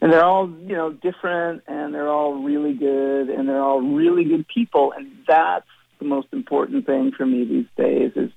and 0.00 0.12
they're 0.12 0.24
all 0.24 0.48
you 0.48 0.76
know 0.76 0.92
different, 0.92 1.64
and 1.66 1.94
they're 1.94 2.08
all 2.08 2.42
really 2.42 2.74
good, 2.74 3.28
and 3.28 3.48
they're 3.48 3.62
all 3.62 3.80
really 3.80 4.24
good 4.24 4.46
people, 4.46 4.92
and 4.96 5.10
that's 5.26 5.66
the 5.98 6.04
most 6.04 6.28
important 6.32 6.86
thing 6.86 7.12
for 7.12 7.26
me 7.26 7.44
these 7.44 7.66
days 7.76 8.12
is 8.14 8.30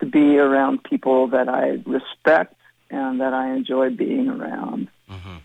to 0.00 0.06
be 0.06 0.38
around 0.38 0.82
people 0.84 1.28
that 1.28 1.48
I 1.48 1.78
respect 1.86 2.54
and 2.90 3.20
that 3.20 3.32
I 3.32 3.54
enjoy 3.54 3.90
being 3.90 4.28
around. 4.28 4.88
Mm-hmm. 5.10 5.36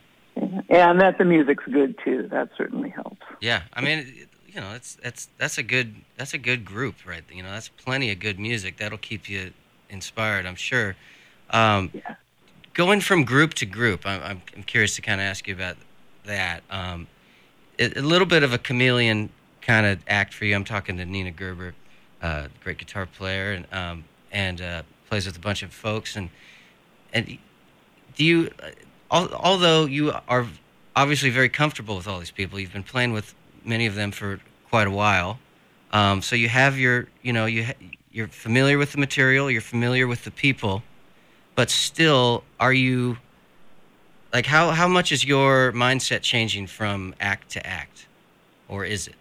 And 0.41 1.00
that 1.01 1.17
the 1.17 1.25
music's 1.25 1.63
good 1.65 1.95
too. 2.03 2.27
That 2.31 2.50
certainly 2.57 2.89
helps. 2.89 3.21
Yeah, 3.39 3.62
I 3.74 3.81
mean, 3.81 4.27
you 4.48 4.60
know, 4.60 4.71
that's 4.71 4.95
that's 4.95 5.29
that's 5.38 5.57
a 5.57 5.63
good 5.63 5.95
that's 6.17 6.33
a 6.33 6.38
good 6.38 6.65
group, 6.65 6.95
right? 7.05 7.24
You 7.31 7.43
know, 7.43 7.51
that's 7.51 7.69
plenty 7.69 8.12
of 8.12 8.19
good 8.19 8.39
music 8.39 8.77
that'll 8.77 8.98
keep 8.98 9.29
you 9.29 9.51
inspired. 9.89 10.45
I'm 10.45 10.55
sure. 10.55 10.95
Um, 11.51 11.91
yeah. 11.93 12.15
Going 12.74 13.01
from 13.01 13.24
group 13.24 13.53
to 13.55 13.65
group, 13.65 14.05
I'm 14.05 14.41
I'm 14.55 14.63
curious 14.63 14.95
to 14.95 15.01
kind 15.01 15.21
of 15.21 15.25
ask 15.25 15.48
you 15.48 15.53
about 15.53 15.77
that. 16.25 16.63
Um, 16.69 17.07
a, 17.77 18.00
a 18.00 18.01
little 18.01 18.27
bit 18.27 18.43
of 18.43 18.53
a 18.53 18.57
chameleon 18.57 19.29
kind 19.62 19.86
of 19.86 20.00
act 20.07 20.33
for 20.33 20.45
you. 20.45 20.55
I'm 20.55 20.63
talking 20.63 20.98
to 20.98 21.05
Nina 21.05 21.31
Gerber, 21.31 21.74
uh, 22.21 22.48
great 22.63 22.77
guitar 22.77 23.05
player, 23.05 23.51
and 23.51 23.67
um, 23.71 24.03
and 24.31 24.62
uh, 24.62 24.83
plays 25.10 25.25
with 25.25 25.38
a 25.38 25.41
bunch 25.41 25.63
of 25.63 25.74
folks. 25.74 26.15
And 26.15 26.29
and 27.13 27.38
do 28.15 28.25
you, 28.25 28.50
although 29.12 29.86
you 29.86 30.13
are 30.27 30.48
obviously 30.96 31.30
very 31.30 31.50
comfortable 31.50 31.96
with 31.98 32.08
all 32.08 32.20
these 32.20 32.32
people, 32.32 32.60
you've 32.60 32.74
been 32.74 32.84
playing 32.84 33.13
with 33.13 33.36
many 33.65 33.86
of 33.86 33.96
them 33.96 34.12
for 34.12 34.39
quite 34.70 34.88
a 34.88 34.91
while. 34.91 35.39
Um, 35.91 36.22
so 36.22 36.36
you 36.36 36.48
have 36.50 36.80
your, 36.80 37.08
you 37.22 37.34
know, 37.34 37.46
you 37.46 37.65
ha- 37.65 37.74
you're 38.12 38.27
familiar 38.27 38.77
with 38.77 38.94
the 38.94 38.98
material, 38.98 39.51
you're 39.51 39.62
familiar 39.62 40.08
with 40.08 40.24
the 40.24 40.32
people, 40.32 40.84
but 41.56 41.70
still, 41.70 42.44
are 42.60 42.74
you 42.74 43.18
like 44.34 44.46
how 44.46 44.72
how 44.72 44.88
much 44.88 45.12
is 45.12 45.25
your 45.25 45.74
mindset 45.74 46.22
changing 46.22 46.68
from 46.68 47.13
act 47.20 47.50
to 47.51 47.68
act, 47.68 48.08
or 48.70 48.86
is 48.86 49.08
it? 49.08 49.15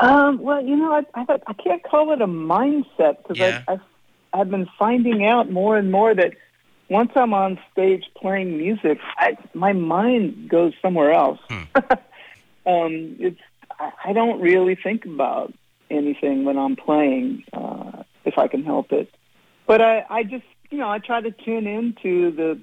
Um, 0.00 0.38
well, 0.40 0.62
you 0.64 0.76
know, 0.76 0.92
I, 0.92 1.02
I, 1.14 1.38
I 1.46 1.52
can't 1.54 1.82
call 1.82 2.12
it 2.12 2.20
a 2.20 2.26
mindset 2.26 3.22
because 3.22 3.38
Yeah. 3.38 3.62
I've, 3.66 3.80
I've 4.32 4.50
been 4.50 4.68
finding 4.78 5.24
out 5.24 5.50
more 5.50 5.76
and 5.76 5.90
more 5.90 6.14
that 6.14 6.34
once 6.90 7.12
I'm 7.16 7.34
on 7.34 7.58
stage 7.72 8.04
playing 8.16 8.56
music, 8.56 8.98
I, 9.16 9.36
my 9.54 9.72
mind 9.72 10.48
goes 10.48 10.72
somewhere 10.80 11.12
else. 11.12 11.38
Hmm. 11.48 11.62
um, 12.66 13.16
it's 13.18 13.40
I, 13.78 13.90
I 14.06 14.12
don't 14.12 14.40
really 14.40 14.74
think 14.74 15.04
about 15.04 15.52
anything 15.90 16.44
when 16.44 16.58
I'm 16.58 16.76
playing 16.76 17.44
uh, 17.52 18.02
if 18.24 18.38
I 18.38 18.48
can 18.48 18.64
help 18.64 18.92
it. 18.92 19.08
But 19.66 19.80
I, 19.82 20.04
I 20.08 20.22
just 20.22 20.44
you 20.70 20.78
know 20.78 20.88
I 20.88 20.98
try 20.98 21.20
to 21.20 21.30
tune 21.30 21.66
into 21.66 22.30
the 22.30 22.58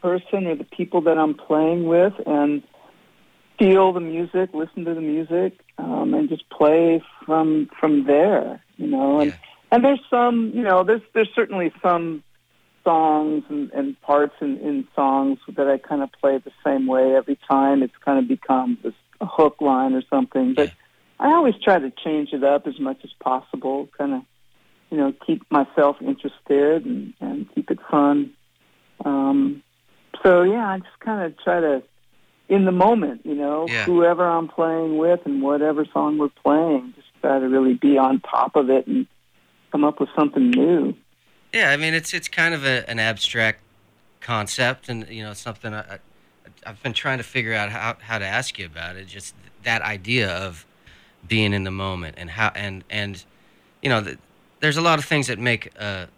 person 0.00 0.46
or 0.46 0.56
the 0.56 0.64
people 0.64 1.02
that 1.02 1.16
I'm 1.16 1.34
playing 1.34 1.86
with 1.86 2.14
and 2.26 2.62
feel 3.58 3.92
the 3.92 4.00
music, 4.00 4.50
listen 4.52 4.84
to 4.84 4.94
the 4.94 5.00
music, 5.00 5.60
um, 5.78 6.14
and 6.14 6.28
just 6.28 6.48
play 6.50 7.02
from 7.24 7.68
from 7.78 8.06
there. 8.06 8.60
You 8.76 8.88
know, 8.88 9.20
and 9.20 9.30
Yeah. 9.30 9.36
and 9.70 9.84
there's 9.84 10.00
some 10.10 10.50
you 10.54 10.62
know 10.62 10.82
there's 10.82 11.02
there's 11.14 11.30
certainly 11.34 11.72
some 11.82 12.24
songs 12.84 13.44
and, 13.48 13.70
and 13.72 14.00
parts 14.02 14.34
in, 14.40 14.58
in 14.58 14.86
songs 14.94 15.38
that 15.56 15.68
I 15.68 15.78
kind 15.78 16.02
of 16.02 16.10
play 16.20 16.38
the 16.38 16.52
same 16.64 16.86
way 16.86 17.14
every 17.14 17.38
time. 17.50 17.82
It's 17.82 17.96
kind 18.04 18.18
of 18.18 18.28
become 18.28 18.78
this 18.82 18.94
a 19.20 19.26
hook 19.26 19.60
line 19.60 19.94
or 19.94 20.02
something, 20.10 20.54
but. 20.54 20.68
Yeah. 20.68 20.74
I 21.20 21.34
always 21.34 21.54
try 21.62 21.78
to 21.78 21.92
change 22.04 22.30
it 22.32 22.42
up 22.42 22.66
as 22.66 22.80
much 22.80 22.98
as 23.04 23.10
possible, 23.22 23.88
kind 23.96 24.12
of, 24.12 24.22
you 24.90 24.96
know, 24.96 25.12
keep 25.24 25.48
myself 25.52 25.98
interested 26.00 26.84
and, 26.84 27.14
and 27.20 27.46
keep 27.54 27.70
it 27.70 27.78
fun. 27.88 28.32
Um, 29.04 29.62
so 30.24 30.42
yeah, 30.42 30.66
I 30.66 30.78
just 30.78 30.98
kind 30.98 31.22
of 31.24 31.38
try 31.38 31.60
to, 31.60 31.84
in 32.48 32.64
the 32.64 32.72
moment, 32.72 33.20
you 33.24 33.36
know, 33.36 33.68
Yeah. 33.68 33.84
whoever 33.84 34.26
I'm 34.28 34.48
playing 34.48 34.98
with 34.98 35.20
and 35.24 35.42
whatever 35.42 35.86
song 35.92 36.18
we're 36.18 36.28
playing, 36.42 36.92
just 36.96 37.06
try 37.20 37.38
to 37.38 37.48
really 37.48 37.74
be 37.74 37.98
on 37.98 38.18
top 38.20 38.56
of 38.56 38.68
it 38.68 38.88
and 38.88 39.06
come 39.70 39.84
up 39.84 40.00
with 40.00 40.08
something 40.18 40.50
new. 40.50 40.94
Yeah, 41.52 41.70
I 41.70 41.76
mean 41.76 41.94
it's 41.94 42.14
it's 42.14 42.28
kind 42.28 42.54
of 42.54 42.64
a, 42.64 42.88
an 42.88 42.98
abstract 42.98 43.60
concept, 44.20 44.88
and 44.88 45.06
you 45.08 45.22
know 45.22 45.34
something 45.34 45.74
I, 45.74 45.98
I've 46.66 46.82
been 46.82 46.92
trying 46.94 47.18
to 47.18 47.24
figure 47.24 47.54
out 47.54 47.70
how, 47.70 47.96
how 48.00 48.18
to 48.18 48.26
ask 48.26 48.58
you 48.58 48.66
about 48.66 48.96
it. 48.96 49.06
Just 49.06 49.34
that 49.64 49.82
idea 49.82 50.30
of 50.30 50.66
being 51.26 51.52
in 51.52 51.64
the 51.64 51.70
moment 51.70 52.16
and 52.18 52.30
how 52.30 52.52
and 52.54 52.84
and 52.90 53.24
you 53.82 53.88
know 53.88 54.02
th 54.02 54.18
there's 54.60 54.76
a 54.76 54.82
lot 54.82 54.98
of 54.98 55.04
things 55.04 55.26
that 55.26 55.38
make 55.38 55.64
a 55.78 56.08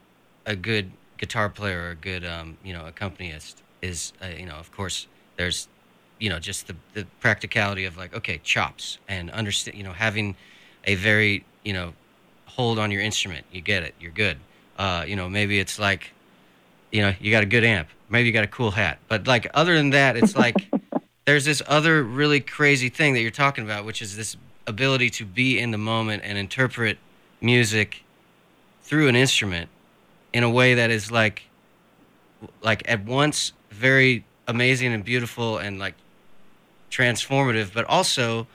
a 0.47 0.57
good 0.57 0.93
guitar 1.19 1.49
player 1.49 1.81
or 1.85 1.91
a 1.91 1.97
good 1.97 2.25
um, 2.25 2.59
you 2.65 2.73
know 2.73 2.87
accompanist 2.87 3.63
is 3.83 4.13
uh, 4.23 4.27
you 4.29 4.47
know 4.47 4.57
of 4.57 4.71
course 4.73 5.09
there's 5.37 5.69
you 6.21 6.31
know 6.31 6.39
just 6.39 6.67
the 6.69 6.77
the 6.95 7.07
practicality 7.21 7.85
of 7.87 7.97
like 7.97 8.15
okay 8.15 8.39
chops 8.45 8.99
and 9.09 9.31
understand 9.31 9.77
you 9.77 9.85
know 9.85 9.93
having 9.93 10.37
a 10.85 10.95
very 10.95 11.45
you 11.65 11.73
know 11.73 11.95
hold 12.47 12.79
on 12.79 12.91
your 12.91 13.03
instrument 13.03 13.45
you 13.53 13.61
get 13.61 13.83
it 13.83 13.95
you're 14.01 14.13
good 14.13 14.39
uh, 14.79 15.05
you 15.07 15.17
know 15.17 15.29
maybe 15.29 15.59
it's 15.59 15.79
like 15.79 16.13
you 16.91 17.03
know 17.03 17.15
you 17.21 17.31
got 17.31 17.43
a 17.43 17.47
good 17.47 17.65
amp. 17.65 17.89
Maybe 18.09 18.29
you 18.29 18.33
got 18.33 18.45
a 18.45 18.49
cool 18.49 18.71
hat. 18.71 18.99
But 19.09 19.27
like 19.27 19.51
other 19.55 19.75
than 19.75 19.91
that 19.91 20.17
it's 20.17 20.37
like 20.37 20.69
there's 21.25 21.45
this 21.45 21.63
other 21.67 22.03
really 22.03 22.41
crazy 22.41 22.89
thing 22.89 23.15
that 23.15 23.21
you're 23.21 23.31
talking 23.31 23.65
about 23.65 23.85
which 23.85 24.03
is 24.03 24.17
this 24.17 24.37
ability 24.67 25.11
to 25.11 25.25
be 25.25 25.59
in 25.59 25.71
the 25.71 25.79
moment 25.79 26.23
and 26.25 26.39
interpret 26.39 26.99
music 27.41 28.03
through 28.83 29.09
an 29.09 29.17
instrument 29.17 29.69
in 30.33 30.43
a 30.43 30.51
way 30.51 30.75
that 30.75 30.91
is 30.91 31.11
like 31.11 31.43
like 32.63 32.83
at 32.89 33.05
once 33.05 33.53
very 33.71 34.25
amazing 34.47 34.93
and 34.93 35.05
beautiful 35.05 35.59
and 35.59 35.79
like 35.79 35.95
transformative 36.91 37.73
but 37.73 37.85
also 37.87 38.47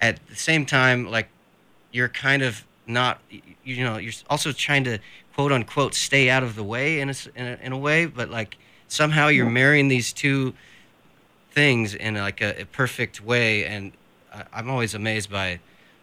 at 0.00 0.24
the 0.28 0.36
same 0.36 0.64
time 0.64 1.10
like 1.10 1.28
you're 1.92 2.08
kind 2.08 2.42
of 2.42 2.64
not 2.86 3.20
you 3.64 3.84
know 3.84 3.96
you're 3.98 4.12
also 4.30 4.52
trying 4.52 4.84
to 4.84 4.98
quote 5.38 5.52
unquote 5.52 5.94
stay 5.94 6.28
out 6.28 6.42
of 6.42 6.56
the 6.56 6.64
way 6.64 6.98
in 6.98 7.10
a, 7.10 7.14
in 7.36 7.46
a, 7.46 7.58
in 7.62 7.70
a 7.70 7.78
way 7.78 8.06
but 8.06 8.28
like 8.28 8.58
somehow 8.88 9.28
you're 9.28 9.48
marrying 9.48 9.86
these 9.86 10.12
two 10.12 10.52
things 11.52 11.94
in 11.94 12.16
like 12.16 12.40
a, 12.40 12.62
a 12.62 12.64
perfect 12.64 13.20
way 13.20 13.64
and 13.64 13.92
I, 14.34 14.42
i'm 14.52 14.68
always 14.68 14.96
amazed 14.96 15.30
by 15.30 15.60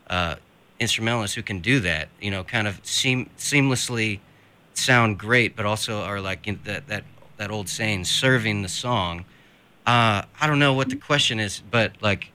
uh, 0.09 0.35
instrumentalists 0.79 1.35
who 1.35 1.43
can 1.43 1.59
do 1.59 1.81
that 1.81 2.07
you 2.21 2.31
know 2.31 2.45
kind 2.45 2.65
of 2.65 2.79
seam 2.83 3.29
seamlessly 3.37 4.21
sound 4.73 5.19
great 5.19 5.53
but 5.53 5.65
also 5.65 5.99
are 5.99 6.21
like 6.21 6.47
in 6.47 6.61
that 6.63 6.87
that 6.87 7.03
that 7.35 7.51
old 7.51 7.67
saying 7.67 8.05
serving 8.05 8.61
the 8.61 8.69
song. 8.69 9.25
Uh, 9.85 10.21
i 10.39 10.47
don't 10.47 10.59
know 10.59 10.71
what 10.71 10.87
the 10.87 10.95
question 10.95 11.41
is 11.41 11.61
but 11.69 11.91
like 11.99 12.31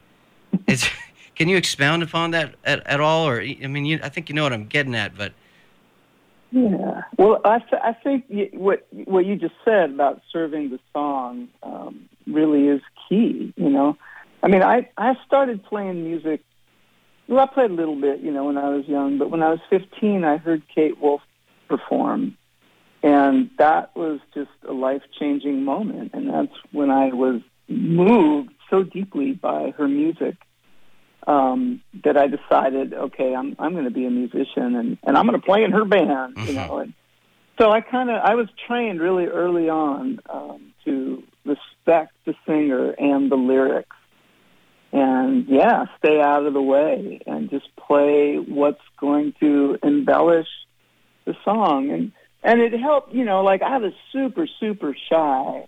it's 0.67 0.87
can 1.35 1.49
you 1.49 1.57
expound 1.57 2.03
upon 2.03 2.29
that 2.29 2.53
at, 2.63 2.85
at 2.85 2.99
all? 2.99 3.27
Or 3.27 3.41
i 3.41 3.65
mean 3.65 3.85
you, 3.87 3.99
i 4.03 4.09
think 4.09 4.29
you 4.29 4.35
know 4.35 4.43
what 4.43 4.53
i'm 4.53 4.67
getting 4.67 4.93
at 4.93 5.17
but 5.17 5.33
Yeah. 6.51 7.03
Well, 7.17 7.39
I, 7.45 7.59
th- 7.59 7.81
I 7.81 7.93
think 7.93 8.25
what 8.53 8.85
what 8.91 9.25
you 9.25 9.37
just 9.37 9.53
said 9.63 9.91
about 9.91 10.21
serving 10.31 10.69
the 10.69 10.79
song 10.91 11.47
um, 11.63 12.09
really 12.27 12.67
is 12.67 12.81
key. 13.07 13.53
You 13.55 13.69
know, 13.69 13.97
I 14.43 14.47
mean, 14.47 14.61
I 14.61 14.89
I 14.97 15.15
started 15.25 15.63
playing 15.63 16.03
music. 16.03 16.41
Well, 17.27 17.39
I 17.39 17.45
played 17.45 17.71
a 17.71 17.73
little 17.73 17.99
bit, 17.99 18.19
you 18.19 18.31
know, 18.31 18.45
when 18.45 18.57
I 18.57 18.67
was 18.69 18.85
young. 18.85 19.17
But 19.17 19.29
when 19.29 19.41
I 19.41 19.49
was 19.49 19.59
15, 19.69 20.25
I 20.25 20.35
heard 20.37 20.63
Kate 20.73 20.99
Wolf 20.99 21.21
perform, 21.69 22.37
and 23.01 23.49
that 23.57 23.95
was 23.95 24.19
just 24.33 24.51
a 24.67 24.73
life 24.73 25.03
changing 25.17 25.63
moment. 25.63 26.11
And 26.13 26.29
that's 26.29 26.55
when 26.73 26.91
I 26.91 27.13
was 27.13 27.41
moved 27.69 28.51
so 28.69 28.83
deeply 28.83 29.31
by 29.31 29.71
her 29.77 29.87
music 29.87 30.35
um, 31.27 31.81
that 32.03 32.17
I 32.17 32.27
decided, 32.27 32.93
okay, 32.93 33.35
I'm 33.35 33.55
I'm 33.59 33.73
going 33.73 33.85
to 33.85 33.91
be 33.91 34.05
a 34.05 34.09
musician 34.11 34.75
and, 34.75 34.97
and 35.03 35.17
I'm 35.17 35.27
going 35.27 35.39
to 35.39 35.45
play 35.45 35.63
in 35.63 35.71
her 35.71 35.85
band, 35.85 36.35
you 36.35 36.53
Mhm. 36.53 36.55
know. 36.55 36.77
And 36.79 36.93
so 37.59 37.71
I 37.71 37.81
kind 37.81 38.09
of 38.09 38.21
I 38.23 38.35
was 38.35 38.47
trained 38.67 38.99
really 38.99 39.25
early 39.27 39.69
on 39.69 40.19
um, 40.29 40.73
to 40.85 41.23
respect 41.45 42.13
the 42.25 42.33
singer 42.47 42.91
and 42.91 43.31
the 43.31 43.35
lyrics, 43.35 43.95
and 44.91 45.47
yeah, 45.47 45.85
stay 45.99 46.19
out 46.19 46.45
of 46.45 46.53
the 46.53 46.61
way 46.61 47.21
and 47.25 47.49
just 47.49 47.67
play 47.75 48.37
what's 48.37 48.81
going 48.99 49.33
to 49.39 49.77
embellish 49.83 50.49
the 51.25 51.35
song. 51.45 51.91
And 51.91 52.11
and 52.43 52.61
it 52.61 52.73
helped, 52.79 53.13
you 53.13 53.23
know. 53.25 53.43
Like 53.43 53.61
I 53.61 53.77
was 53.77 53.93
super 54.11 54.47
super 54.59 54.95
shy. 55.09 55.67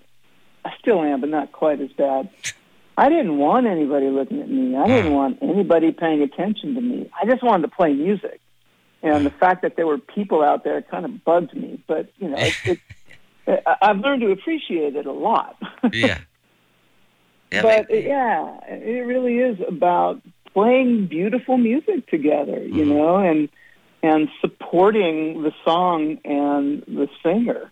I 0.66 0.72
still 0.80 1.02
am, 1.04 1.22
but 1.22 1.30
not 1.30 1.52
quite 1.52 1.80
as 1.82 1.92
bad. 1.92 2.30
I 2.98 3.10
didn't 3.10 3.38
want 3.38 3.66
anybody 3.66 4.10
looking 4.10 4.42
at 4.42 4.50
me. 4.50 4.76
I 4.76 4.88
didn't 4.88 5.12
Mm. 5.12 5.16
want 5.16 5.38
anybody 5.42 5.92
paying 5.92 6.22
attention 6.22 6.76
to 6.76 6.82
me. 6.82 7.10
I 7.20 7.26
just 7.26 7.42
wanted 7.44 7.64
to 7.64 7.76
play 7.76 7.94
music. 7.94 8.40
And 9.02 9.26
the 9.26 9.32
fact 9.32 9.64
that 9.64 9.76
there 9.76 9.88
were 9.88 9.98
people 9.98 10.44
out 10.44 10.64
there 10.64 10.82
kind 10.82 11.04
of 11.04 11.24
bugged 11.26 11.54
me. 11.56 11.80
But, 11.88 12.10
you 12.20 12.30
know, 12.30 12.38
it, 12.38 12.80
it, 13.48 13.64
I've 13.82 13.98
learned 13.98 14.22
to 14.22 14.32
appreciate 14.32 14.96
it 14.96 15.06
a 15.06 15.12
lot. 15.12 15.58
yeah 15.92 16.20
yeah 17.52 17.62
but 17.62 17.88
yeah, 17.92 18.60
it 18.68 19.06
really 19.06 19.38
is 19.38 19.58
about 19.68 20.22
playing 20.54 21.08
beautiful 21.08 21.58
music 21.58 22.08
together, 22.08 22.60
you 22.64 22.86
Mhm. 22.86 22.88
know, 22.96 23.18
and 23.18 23.50
and 24.02 24.28
supporting 24.42 25.44
the 25.44 25.54
song 25.66 26.18
and 26.26 26.82
the 26.88 27.08
singer. 27.24 27.72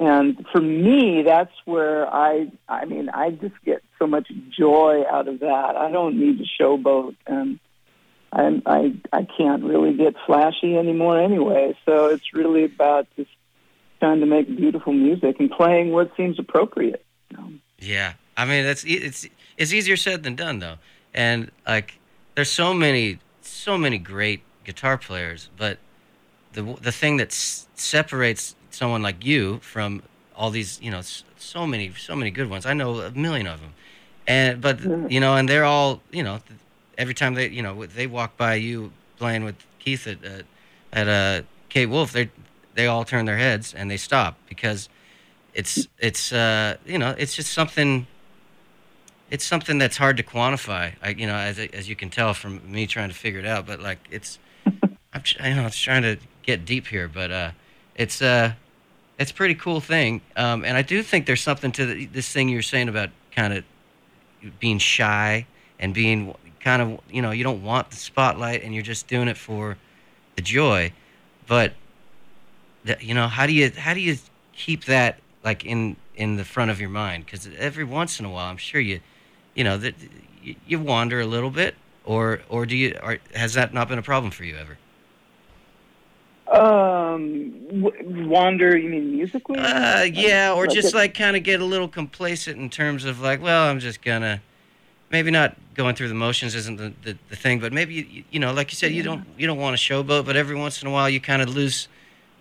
And 0.00 0.46
for 0.50 0.62
me, 0.62 1.22
that's 1.22 1.52
where 1.66 2.08
I 2.12 2.50
I 2.68 2.86
mean, 2.86 3.10
I 3.10 3.30
just 3.30 3.54
get 3.64 3.82
so 3.98 4.06
much 4.06 4.28
joy 4.58 5.04
out 5.08 5.28
of 5.28 5.40
that. 5.40 5.76
I 5.76 5.90
don't 5.90 6.18
need 6.18 6.38
to 6.38 6.44
showboat 6.58 7.16
and 7.26 7.60
I 8.32 8.62
I 8.64 8.94
I 9.12 9.26
can't 9.36 9.62
really 9.62 9.94
get 9.94 10.14
flashy 10.26 10.76
anymore 10.76 11.20
anyway. 11.20 11.76
So 11.84 12.06
it's 12.06 12.32
really 12.32 12.64
about 12.64 13.08
just 13.14 13.30
trying 14.00 14.20
to 14.20 14.26
make 14.26 14.46
beautiful 14.56 14.94
music 14.94 15.36
and 15.38 15.50
playing 15.50 15.92
what 15.92 16.10
seems 16.16 16.38
appropriate. 16.38 17.04
You 17.30 17.36
know? 17.36 17.52
Yeah, 17.78 18.14
I 18.38 18.46
mean 18.46 18.64
that's 18.64 18.84
it's 18.86 19.28
it's 19.58 19.72
easier 19.74 19.96
said 19.96 20.22
than 20.22 20.34
done 20.34 20.60
though, 20.60 20.76
and 21.12 21.50
like 21.66 21.98
there's 22.36 22.50
so 22.50 22.72
many 22.72 23.18
so 23.42 23.76
many 23.76 23.98
great 23.98 24.40
guitar 24.64 24.96
players, 24.96 25.50
but 25.58 25.76
the 26.54 26.62
the 26.80 26.92
thing 26.92 27.18
that 27.18 27.32
separates 27.32 28.56
someone 28.70 29.02
like 29.02 29.24
you 29.24 29.58
from 29.58 30.02
all 30.36 30.50
these 30.50 30.80
you 30.80 30.90
know 30.90 31.02
so 31.36 31.66
many 31.66 31.92
so 31.94 32.14
many 32.16 32.30
good 32.30 32.48
ones. 32.48 32.66
I 32.66 32.72
know 32.72 33.00
a 33.00 33.10
million 33.10 33.46
of 33.46 33.60
them, 33.60 33.74
and 34.26 34.60
but 34.60 34.80
you 35.10 35.20
know, 35.20 35.36
and 35.36 35.48
they're 35.48 35.64
all 35.64 36.00
you 36.10 36.22
know 36.22 36.40
every 36.96 37.14
time 37.14 37.34
they 37.34 37.48
you 37.48 37.62
know 37.62 37.86
they 37.86 38.06
walk 38.06 38.36
by 38.36 38.54
you 38.54 38.92
playing 39.16 39.44
with 39.44 39.56
Keith 39.78 40.06
at 40.06 40.24
at, 40.24 40.44
at 40.92 41.08
uh, 41.08 41.46
Kate 41.68 41.86
Wolf, 41.86 42.12
they 42.12 42.30
they 42.74 42.86
all 42.86 43.04
turn 43.04 43.24
their 43.26 43.38
heads 43.38 43.74
and 43.74 43.90
they 43.90 43.96
stop 43.96 44.36
because 44.48 44.88
it's 45.54 45.88
it's 45.98 46.32
uh, 46.32 46.76
you 46.86 46.98
know 46.98 47.14
it's 47.18 47.34
just 47.34 47.52
something 47.52 48.06
it's 49.30 49.44
something 49.44 49.78
that's 49.78 49.96
hard 49.96 50.16
to 50.16 50.22
quantify. 50.22 50.94
I, 51.02 51.10
you 51.10 51.26
know, 51.26 51.36
as 51.36 51.58
as 51.58 51.88
you 51.88 51.96
can 51.96 52.10
tell 52.10 52.34
from 52.34 52.60
me 52.70 52.86
trying 52.86 53.08
to 53.08 53.14
figure 53.14 53.40
it 53.40 53.46
out, 53.46 53.66
but 53.66 53.80
like 53.80 53.98
it's, 54.10 54.38
I'm, 55.12 55.22
you 55.44 55.54
know, 55.54 55.66
it's 55.66 55.80
trying 55.80 56.02
to 56.02 56.18
get 56.42 56.64
deep 56.64 56.88
here, 56.88 57.08
but 57.08 57.30
uh, 57.30 57.50
it's 57.94 58.22
uh, 58.22 58.52
it's 59.18 59.30
a 59.30 59.34
pretty 59.34 59.54
cool 59.54 59.80
thing. 59.80 60.22
Um, 60.36 60.64
and 60.64 60.76
I 60.76 60.82
do 60.82 61.02
think 61.02 61.26
there's 61.26 61.42
something 61.42 61.72
to 61.72 61.86
the, 61.86 62.06
this 62.06 62.32
thing 62.32 62.48
you're 62.48 62.62
saying 62.62 62.88
about 62.88 63.10
kind 63.32 63.52
of 63.52 63.64
being 64.58 64.78
shy 64.78 65.46
and 65.78 65.92
being 65.92 66.34
kind 66.60 66.80
of, 66.80 67.00
you 67.10 67.20
know, 67.20 67.30
you 67.30 67.44
don't 67.44 67.62
want 67.62 67.90
the 67.90 67.96
spotlight 67.96 68.62
and 68.62 68.74
you're 68.74 68.82
just 68.82 69.08
doing 69.08 69.28
it 69.28 69.36
for 69.36 69.76
the 70.36 70.42
joy, 70.42 70.92
but 71.46 71.74
the, 72.84 72.96
you 73.00 73.12
know, 73.12 73.28
how 73.28 73.46
do 73.46 73.52
you 73.52 73.70
how 73.76 73.92
do 73.92 74.00
you 74.00 74.16
keep 74.54 74.84
that 74.86 75.18
like 75.44 75.64
in 75.64 75.96
in 76.16 76.36
the 76.36 76.44
front 76.44 76.70
of 76.70 76.80
your 76.80 76.90
mind? 76.90 77.26
Because 77.26 77.48
every 77.58 77.84
once 77.84 78.20
in 78.20 78.24
a 78.24 78.30
while, 78.30 78.46
I'm 78.46 78.56
sure 78.56 78.80
you 78.80 79.00
you 79.54 79.64
know 79.64 79.76
that 79.76 79.94
you, 80.42 80.54
you 80.66 80.78
wander 80.78 81.20
a 81.20 81.26
little 81.26 81.50
bit 81.50 81.74
or 82.04 82.40
or 82.48 82.64
do 82.64 82.76
you 82.76 82.98
or 83.02 83.18
has 83.34 83.54
that 83.54 83.74
not 83.74 83.88
been 83.88 83.98
a 83.98 84.02
problem 84.02 84.30
for 84.30 84.44
you 84.44 84.56
ever 84.56 84.78
Um, 86.50 87.52
w- 87.80 88.28
wander? 88.28 88.76
You 88.76 88.88
mean 88.90 89.16
musically? 89.16 89.58
uh 89.58 90.02
yeah 90.02 90.52
or 90.52 90.66
Like 90.66 90.74
just 90.74 90.88
it- 90.88 90.94
like 90.96 91.14
kind 91.14 91.36
of 91.36 91.42
get 91.42 91.60
a 91.60 91.64
little 91.64 91.88
complacent 91.88 92.58
in 92.58 92.68
terms 92.70 93.04
of 93.04 93.20
like 93.20 93.40
well 93.40 93.68
i'm 93.68 93.78
just 93.80 94.02
gonna 94.02 94.40
maybe 95.10 95.30
not 95.30 95.56
going 95.74 95.94
through 95.94 96.08
the 96.08 96.14
motions 96.14 96.54
isn't 96.54 96.76
the, 96.76 96.92
the, 97.04 97.16
the 97.28 97.36
thing 97.36 97.60
but 97.60 97.72
maybe 97.72 97.94
you, 97.94 98.24
you 98.30 98.40
know 98.40 98.52
like 98.52 98.70
you 98.72 98.76
said 98.76 98.90
you 98.92 99.02
don't 99.02 99.24
you 99.38 99.46
don't 99.46 99.58
want 99.58 99.76
to 99.78 99.82
showboat 99.82 100.24
but 100.24 100.36
every 100.36 100.56
once 100.56 100.82
in 100.82 100.88
a 100.88 100.90
while 100.90 101.08
you 101.08 101.20
kind 101.20 101.40
of 101.42 101.48
lose 101.54 101.88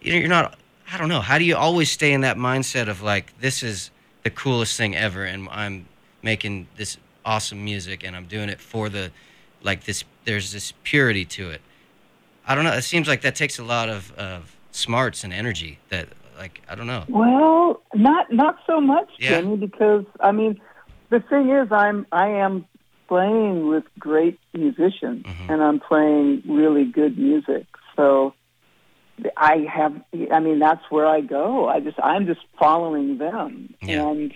you 0.01 0.11
know, 0.13 0.19
you're 0.19 0.27
not 0.27 0.57
i 0.91 0.97
don't 0.97 1.09
know 1.09 1.21
how 1.21 1.37
do 1.37 1.43
you 1.45 1.55
always 1.55 1.91
stay 1.91 2.11
in 2.11 2.21
that 2.21 2.37
mindset 2.37 2.87
of 2.89 3.01
like 3.03 3.37
this 3.39 3.61
is 3.63 3.91
the 4.23 4.29
coolest 4.31 4.75
thing 4.75 4.95
ever 4.95 5.23
and 5.23 5.47
i'm 5.51 5.85
making 6.23 6.67
this 6.77 6.97
awesome 7.25 7.63
music 7.63 8.03
and 8.03 8.15
i'm 8.15 8.25
doing 8.25 8.49
it 8.49 8.59
for 8.59 8.89
the 8.89 9.11
like 9.63 9.83
this 9.85 10.03
there's 10.25 10.51
this 10.51 10.73
purity 10.83 11.25
to 11.25 11.49
it 11.51 11.61
i 12.49 12.55
don't 12.55 12.65
know 12.65 12.73
it 12.73 12.81
seems 12.83 13.07
like 13.07 13.21
that 13.21 13.35
takes 13.35 13.57
a 13.59 13.63
lot 13.63 13.87
of, 13.87 14.11
of 14.17 14.57
smarts 14.71 15.23
and 15.23 15.31
energy 15.31 15.79
that 15.89 16.09
like 16.37 16.61
i 16.67 16.75
don't 16.75 16.87
know 16.87 17.03
Well, 17.07 17.81
not 17.93 18.31
not 18.33 18.55
so 18.67 18.81
much, 18.81 19.09
Yeah. 19.19 19.29
Jimmy, 19.41 19.57
because 19.57 20.05
I 20.19 20.31
mean, 20.31 20.59
the 21.09 21.19
thing 21.29 21.49
is, 21.49 21.67
I'm 21.71 22.05
I 22.11 22.27
am 22.45 22.65
playing 23.07 23.67
with 23.67 23.83
great 23.97 24.37
musicians, 24.53 25.25
Mhm. 25.25 25.49
and 25.51 25.59
I'm 25.63 25.79
playing 25.79 26.43
really 26.47 26.85
good 26.99 27.17
music. 27.17 27.65
So 27.95 28.33
I 29.35 29.55
have, 29.77 29.93
I 30.31 30.39
mean, 30.39 30.59
that's 30.59 30.85
where 30.89 31.07
I 31.07 31.21
go. 31.21 31.67
I 31.67 31.79
just 31.87 31.99
I'm 32.11 32.25
just 32.27 32.41
following 32.59 33.17
them, 33.17 33.73
Yeah. 33.81 34.07
and 34.09 34.33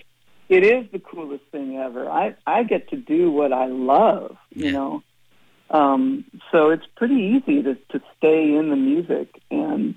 it 0.48 0.62
is 0.64 0.82
the 0.92 0.98
coolest 0.98 1.44
thing 1.52 1.76
ever. 1.78 2.02
I 2.10 2.34
I 2.46 2.64
get 2.64 2.88
to 2.90 2.96
do 2.96 3.30
what 3.30 3.52
I 3.52 3.66
love, 3.66 4.36
you 4.50 4.66
Yeah. 4.66 4.72
know. 4.72 5.02
Um, 5.74 6.24
so 6.52 6.70
it's 6.70 6.86
pretty 6.96 7.36
easy 7.36 7.62
to 7.62 7.74
to 7.74 8.00
stay 8.16 8.54
in 8.54 8.70
the 8.70 8.76
music 8.76 9.28
and 9.50 9.96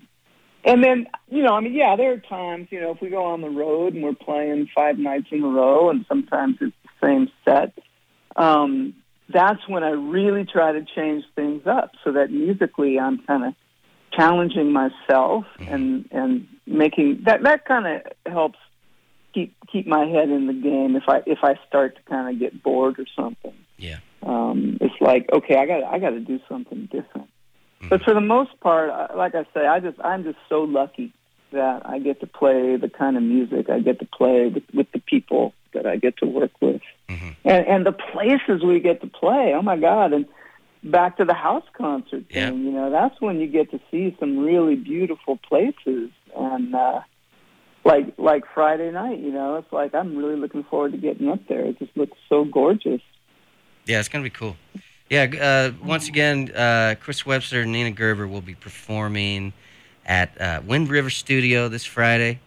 and 0.67 0.83
then, 0.83 1.07
you 1.29 1.43
know, 1.43 1.53
I 1.53 1.61
mean, 1.61 1.73
yeah, 1.73 1.95
there 1.95 2.11
are 2.11 2.17
times, 2.17 2.67
you 2.71 2.81
know, 2.81 2.91
if 2.91 2.99
we 3.01 3.09
go 3.09 3.23
on 3.23 3.39
the 3.39 3.49
road 3.49 3.93
and 3.93 4.03
we're 4.03 4.13
playing 4.13 4.67
five 4.75 4.97
nights 4.97 5.27
in 5.31 5.41
a 5.41 5.47
row 5.47 5.89
and 5.89 6.05
sometimes 6.09 6.57
it's 6.59 6.75
the 6.83 7.07
same 7.07 7.29
set, 7.45 7.71
um, 8.35 8.93
that's 9.29 9.65
when 9.69 9.83
I 9.83 9.91
really 9.91 10.43
try 10.43 10.73
to 10.73 10.85
change 10.93 11.23
things 11.35 11.65
up 11.65 11.91
so 12.03 12.11
that 12.11 12.31
musically 12.31 12.99
I'm 12.99 13.19
kind 13.19 13.45
of 13.45 13.53
challenging 14.11 14.73
myself 14.73 15.45
and, 15.59 16.09
and 16.11 16.47
making 16.65 17.21
that, 17.25 17.43
that 17.43 17.63
kind 17.63 17.87
of 17.87 18.01
helps 18.29 18.59
keep, 19.33 19.55
keep 19.71 19.87
my 19.87 20.05
head 20.05 20.29
in 20.29 20.47
the 20.47 20.53
game 20.53 20.97
if 20.97 21.03
I, 21.07 21.21
if 21.25 21.39
I 21.43 21.57
start 21.67 21.95
to 21.95 22.01
kind 22.09 22.33
of 22.33 22.39
get 22.39 22.61
bored 22.61 22.99
or 22.99 23.05
something. 23.15 23.53
yeah 23.77 23.99
Um, 24.23 24.77
it's 24.81 24.95
like, 24.99 25.27
okay, 25.31 25.55
I 25.55 25.65
got, 25.65 25.83
I 25.83 25.99
got 25.99 26.09
to 26.11 26.19
do 26.19 26.39
something 26.49 26.87
different. 26.91 27.29
But 27.89 28.01
for 28.03 28.13
the 28.13 28.21
most 28.21 28.59
part, 28.59 28.89
like 29.15 29.35
I 29.35 29.43
say, 29.53 29.65
I 29.67 29.79
just 29.79 29.97
I'm 30.03 30.23
just 30.23 30.39
so 30.49 30.61
lucky 30.63 31.13
that 31.51 31.83
I 31.85 31.99
get 31.99 32.19
to 32.21 32.27
play 32.27 32.75
the 32.75 32.89
kind 32.89 33.15
of 33.15 33.23
music 33.23 33.69
I 33.69 33.79
get 33.79 33.99
to 33.99 34.05
play 34.05 34.47
with, 34.47 34.63
with 34.73 34.87
the 34.91 34.99
people 34.99 35.53
that 35.73 35.85
I 35.85 35.95
get 35.95 36.17
to 36.17 36.25
work 36.25 36.51
with, 36.59 36.81
Mhm. 37.07 37.35
and 37.45 37.67
and 37.67 37.85
the 37.85 37.91
places 37.93 38.63
we 38.63 38.79
get 38.79 38.99
to 39.01 39.07
play. 39.07 39.53
Oh 39.53 39.61
my 39.61 39.77
God! 39.77 40.11
And 40.11 40.25
back 40.83 41.17
to 41.17 41.25
the 41.25 41.35
house 41.35 41.63
concert 41.73 42.23
Yeah. 42.31 42.49
thing. 42.49 42.65
You 42.65 42.71
know, 42.71 42.89
that's 42.89 43.21
when 43.21 43.39
you 43.39 43.47
get 43.47 43.69
to 43.71 43.79
see 43.91 44.15
some 44.19 44.39
really 44.39 44.75
beautiful 44.75 45.37
places, 45.37 46.09
and 46.35 46.73
uh, 46.75 47.01
like 47.85 48.15
like 48.17 48.43
Friday 48.53 48.91
night. 48.91 49.19
You 49.19 49.31
know, 49.31 49.55
it's 49.57 49.71
like 49.71 49.93
I'm 49.93 50.17
really 50.17 50.35
looking 50.35 50.63
forward 50.63 50.93
to 50.93 50.97
getting 50.97 51.29
up 51.29 51.47
there. 51.47 51.63
It 51.63 51.77
just 51.79 51.95
looks 51.95 52.17
so 52.27 52.43
gorgeous. 52.43 53.01
Yeah, 53.87 53.99
it's 53.99 54.09
gonna 54.09 54.23
be 54.23 54.29
cool. 54.29 54.55
Yeah, 55.09 55.23
uh, 55.41 55.85
once 55.85 56.09
again, 56.09 56.51
uh, 56.53 56.95
Chris 56.99 57.25
Webster 57.25 57.61
and 57.61 57.71
Nina 57.71 57.91
Gerber 57.91 58.27
will 58.27 58.41
be 58.41 58.55
performing 58.55 59.53
at 60.05 60.39
uh, 60.41 60.61
Wind 60.65 60.89
River 60.89 61.09
Studio 61.09 61.69
this 61.69 61.85
Friday 61.85 62.39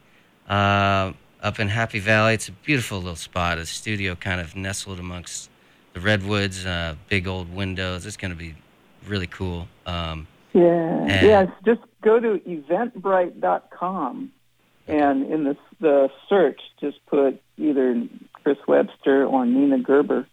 uh, 0.48 1.12
up 1.42 1.59
in 1.59 1.68
Happy 1.68 1.98
Valley. 2.00 2.35
It's 2.35 2.48
a 2.48 2.53
beautiful 2.53 2.98
little 2.98 3.16
spot. 3.16 3.57
A 3.59 3.64
studio 3.64 4.14
kind 4.14 4.40
of 4.42 4.55
nestled 4.55 4.98
amongst 4.98 5.48
the 5.94 6.00
redwoods, 6.00 6.66
uh, 6.66 6.96
big 7.09 7.26
old 7.26 7.53
windows. 7.55 8.05
It's 8.05 8.18
gonna 8.18 8.35
be 8.35 8.55
really 9.07 9.26
cool. 9.26 9.66
Um, 9.87 10.26
Yeah, 10.53 10.66
And- 11.09 11.26
yeah. 11.26 11.42
it's 11.42 11.53
Just 11.64 11.81
go 12.03 12.18
to 12.20 12.38
eventbrite.com, 12.46 14.31
and 14.88 15.31
in 15.33 15.44
the 15.44 15.57
the 15.81 16.11
search, 16.29 16.61
just 16.79 16.98
put 17.07 17.40
either 17.57 18.03
Chris 18.35 18.59
Webster 18.68 19.24
or 19.24 19.46
Nina 19.46 19.79
Gerber, 19.79 20.26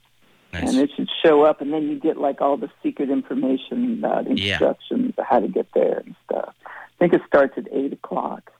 nice. 0.54 0.70
and 0.70 0.78
it 0.80 0.92
should 0.96 1.10
show 1.24 1.44
up. 1.44 1.62
And 1.62 1.72
then 1.74 1.90
you 1.90 2.00
get 2.00 2.18
like 2.18 2.42
all 2.42 2.58
the 2.58 2.70
secret 2.84 3.10
information 3.10 4.00
about 4.00 4.26
Yeah. 4.38 4.54
instructions, 4.54 5.14
how 5.18 5.40
to 5.40 5.48
get 5.48 5.68
there 5.74 6.00
and 6.06 6.16
stuff. 6.26 6.54
I 6.66 6.70
think 7.00 7.14
it 7.14 7.22
starts 7.28 7.58
at 7.58 7.68
eight 7.72 7.94
o'clock. 7.94 8.52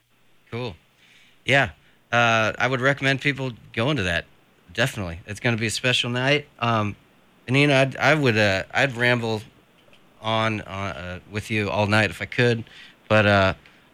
Cool. 0.52 0.76
Yeah, 1.46 1.70
uh, 2.12 2.54
I 2.60 2.68
would 2.68 2.82
recommend 2.82 3.22
people 3.22 3.52
going 3.74 3.98
to 3.98 4.04
that. 4.04 4.26
Definitely, 4.74 5.20
it's 5.26 5.40
going 5.40 5.56
to 5.56 5.60
be 5.60 5.68
a 5.68 5.72
special 5.72 6.10
night. 6.10 6.46
Um, 6.60 6.96
and 7.48 7.54
Nina, 7.56 7.74
I'd, 7.74 7.98
I 7.98 8.14
would, 8.14 8.38
uh, 8.38 8.64
I'd 8.74 8.96
ramble 8.96 9.42
on 10.22 10.62
uh, 10.62 11.20
with 11.32 11.50
you 11.50 11.70
all 11.70 11.88
night 11.88 12.10
if 12.10 12.22
I 12.22 12.26
could, 12.26 12.64
but 13.08 13.26
uh, 13.26 13.54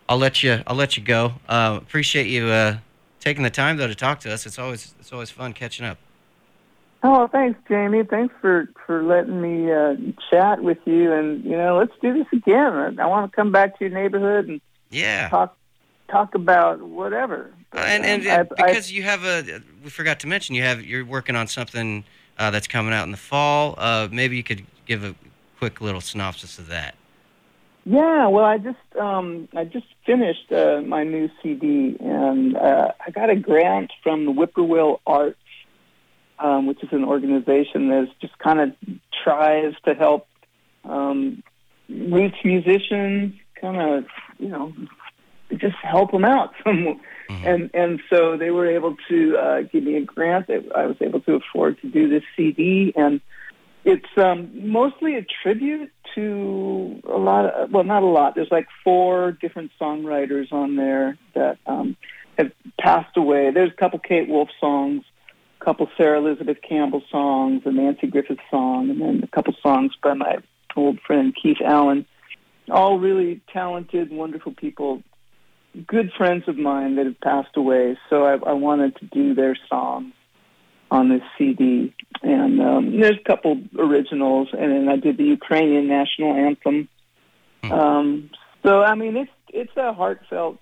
I'll 0.10 0.18
let 0.18 0.42
you, 0.44 0.62
I'll 0.68 0.76
let 0.76 0.98
you 0.98 1.04
go. 1.04 1.34
Uh, 1.48 1.80
appreciate 1.82 2.28
you 2.28 2.48
uh, 2.48 2.78
taking 3.20 3.44
the 3.44 3.50
time 3.52 3.78
though 3.78 3.88
to 3.88 3.96
talk 3.96 4.20
to 4.22 4.34
us. 4.34 4.46
It's 4.46 4.58
always, 4.58 4.94
it's 5.00 5.14
always 5.14 5.30
fun 5.30 5.54
catching 5.54 5.86
up. 5.86 5.98
Oh, 7.06 7.28
thanks, 7.28 7.60
Jamie. 7.68 8.04
Thanks 8.04 8.34
for 8.40 8.70
for 8.86 9.04
letting 9.04 9.42
me 9.42 9.72
uh, 9.72 9.96
chat 10.32 10.64
with 10.64 10.78
you. 10.86 11.12
And 11.12 11.44
you 11.44 11.58
know, 11.58 11.78
let's 11.78 11.92
do 12.02 12.14
this 12.14 12.28
again. 12.32 12.74
I, 13.00 13.04
I 13.04 13.08
want 13.08 13.30
to 13.30 13.36
come 13.36 13.52
back 13.52 13.78
to 13.80 13.86
your 13.86 13.94
neighborhood 13.94 14.48
and 14.48 14.62
Yeah. 14.90 15.28
talk 15.30 15.58
talk 16.10 16.34
about 16.36 16.82
whatever. 16.82 17.52
Uh, 17.76 17.80
and 17.80 18.06
and 18.06 18.26
Um, 18.28 18.48
I- 18.58 18.64
I- 18.64 18.66
because 18.68 18.92
you 18.92 19.04
have 19.04 19.26
a, 19.26 19.62
we 19.84 19.90
forgot 19.90 20.20
to 20.22 20.28
mention 20.28 20.56
you 20.56 20.64
have 20.64 20.82
you're 20.86 21.04
working 21.06 21.36
on 21.36 21.48
something 21.48 22.06
uh, 22.40 22.52
that's 22.52 22.68
coming 22.68 22.94
out 22.94 23.04
in 23.04 23.12
the 23.12 23.18
fall. 23.18 23.76
Uh, 23.78 24.08
maybe 24.12 24.38
you 24.38 24.44
could 24.44 24.64
give 24.86 25.04
a 25.04 25.14
quick 25.60 25.82
little 25.82 26.02
synopsis 26.02 26.58
of 26.58 26.68
that. 26.68 26.96
Yeah, 27.86 28.28
well, 28.28 28.46
I 28.46 28.60
just 28.60 28.78
um, 28.98 29.50
I 29.54 29.66
just 29.66 29.88
finished 30.06 30.50
uh, 30.54 30.82
my 30.86 31.04
new 31.04 31.30
CD, 31.42 31.98
and 32.00 32.56
uh, 32.56 32.94
I 33.06 33.12
got 33.12 33.30
a 33.30 33.36
grant 33.36 33.92
from 34.02 34.24
the 34.24 34.32
Whippoorwill 34.32 35.02
Arts, 35.06 35.38
um, 36.40 36.66
which 36.66 36.84
is 36.84 36.90
an 36.92 37.04
organization 37.04 37.90
that 37.90 38.08
just 38.22 38.38
kind 38.40 38.60
of 38.60 38.72
tries 39.24 39.74
to 39.86 39.94
help 39.94 40.28
um, 40.84 41.44
roots 41.90 42.38
musicians, 42.44 43.34
kind 43.60 43.78
of 43.80 44.06
you 44.40 44.50
know, 44.50 44.74
just 45.58 45.76
help 45.82 46.12
them 46.12 46.26
out. 46.26 46.54
Some, 46.64 47.00
Mhm. 47.30 47.46
and 47.46 47.70
and 47.74 48.02
so 48.10 48.36
they 48.36 48.52
were 48.52 48.68
able 48.68 48.98
to 49.08 49.38
uh, 49.38 49.62
give 49.62 49.84
me 49.84 49.96
a 49.96 50.02
grant 50.02 50.48
that 50.48 50.64
I 50.76 50.86
was 50.86 50.98
able 51.00 51.22
to 51.22 51.36
afford 51.36 51.80
to 51.82 51.88
do 51.88 52.10
this 52.10 52.24
CD, 52.36 52.92
and 52.98 53.22
it's 53.86 54.18
um, 54.18 54.50
mostly 54.54 55.16
a 55.16 55.26
tribute 55.42 55.92
to 56.16 57.02
a 57.10 57.18
lot 57.18 57.46
of, 57.46 57.72
well, 57.72 57.84
not 57.84 58.04
a 58.04 58.08
lot. 58.08 58.36
There's 58.36 58.52
like 58.52 58.68
four 58.84 59.32
different 59.32 59.72
songwriters 59.80 60.52
on 60.52 60.76
there 60.76 61.18
that 61.34 61.58
um, 61.66 61.96
have 62.38 62.52
passed 62.80 63.16
away. 63.18 63.52
There's 63.52 63.72
a 63.72 63.76
couple 63.76 64.00
Kate 64.00 64.28
Wolf 64.30 64.50
songs, 64.60 65.04
a 65.64 65.66
couple 65.66 65.90
Sarah 65.98 66.20
Elizabeth 66.20 66.58
Campbell 66.68 67.02
songs, 67.10 67.62
a 67.66 67.70
Nanci 67.70 68.10
Griffith 68.10 68.40
song, 68.52 68.90
and 68.90 69.02
then 69.02 69.22
a 69.24 69.28
couple 69.28 69.54
songs 69.62 69.94
by 70.02 70.14
my 70.14 70.38
old 70.76 71.00
friend 71.02 71.34
Keith 71.42 71.58
Allen. 71.64 72.06
All 72.70 73.00
really 73.00 73.42
talented, 73.52 74.12
wonderful 74.12 74.54
people, 74.54 75.04
good 75.88 76.12
friends 76.18 76.44
of 76.48 76.58
mine 76.58 76.96
that 76.96 77.06
have 77.06 77.20
passed 77.22 77.56
away. 77.56 77.98
So 78.10 78.26
I, 78.26 78.34
I 78.50 78.54
wanted 78.54 78.96
to 78.98 79.06
do 79.06 79.34
their 79.34 79.58
songs 79.70 80.14
on 80.92 81.10
this 81.10 81.22
CD. 81.38 81.94
And 82.22 82.62
um, 82.62 83.00
there's 83.00 83.18
a 83.20 83.24
couple 83.24 83.62
originals, 83.78 84.50
and 84.54 84.72
then 84.72 84.90
I 84.90 84.98
did 84.98 85.18
the 85.18 85.26
Ukrainian 85.26 85.88
national 85.88 86.34
anthem. 86.34 86.90
Hmm. 87.64 87.72
Um, 87.72 88.30
so 88.64 88.82
I 88.82 88.96
mean, 88.96 89.18
it's 89.18 89.32
it's 89.50 89.78
a 89.78 89.94
heartfelt 89.94 90.60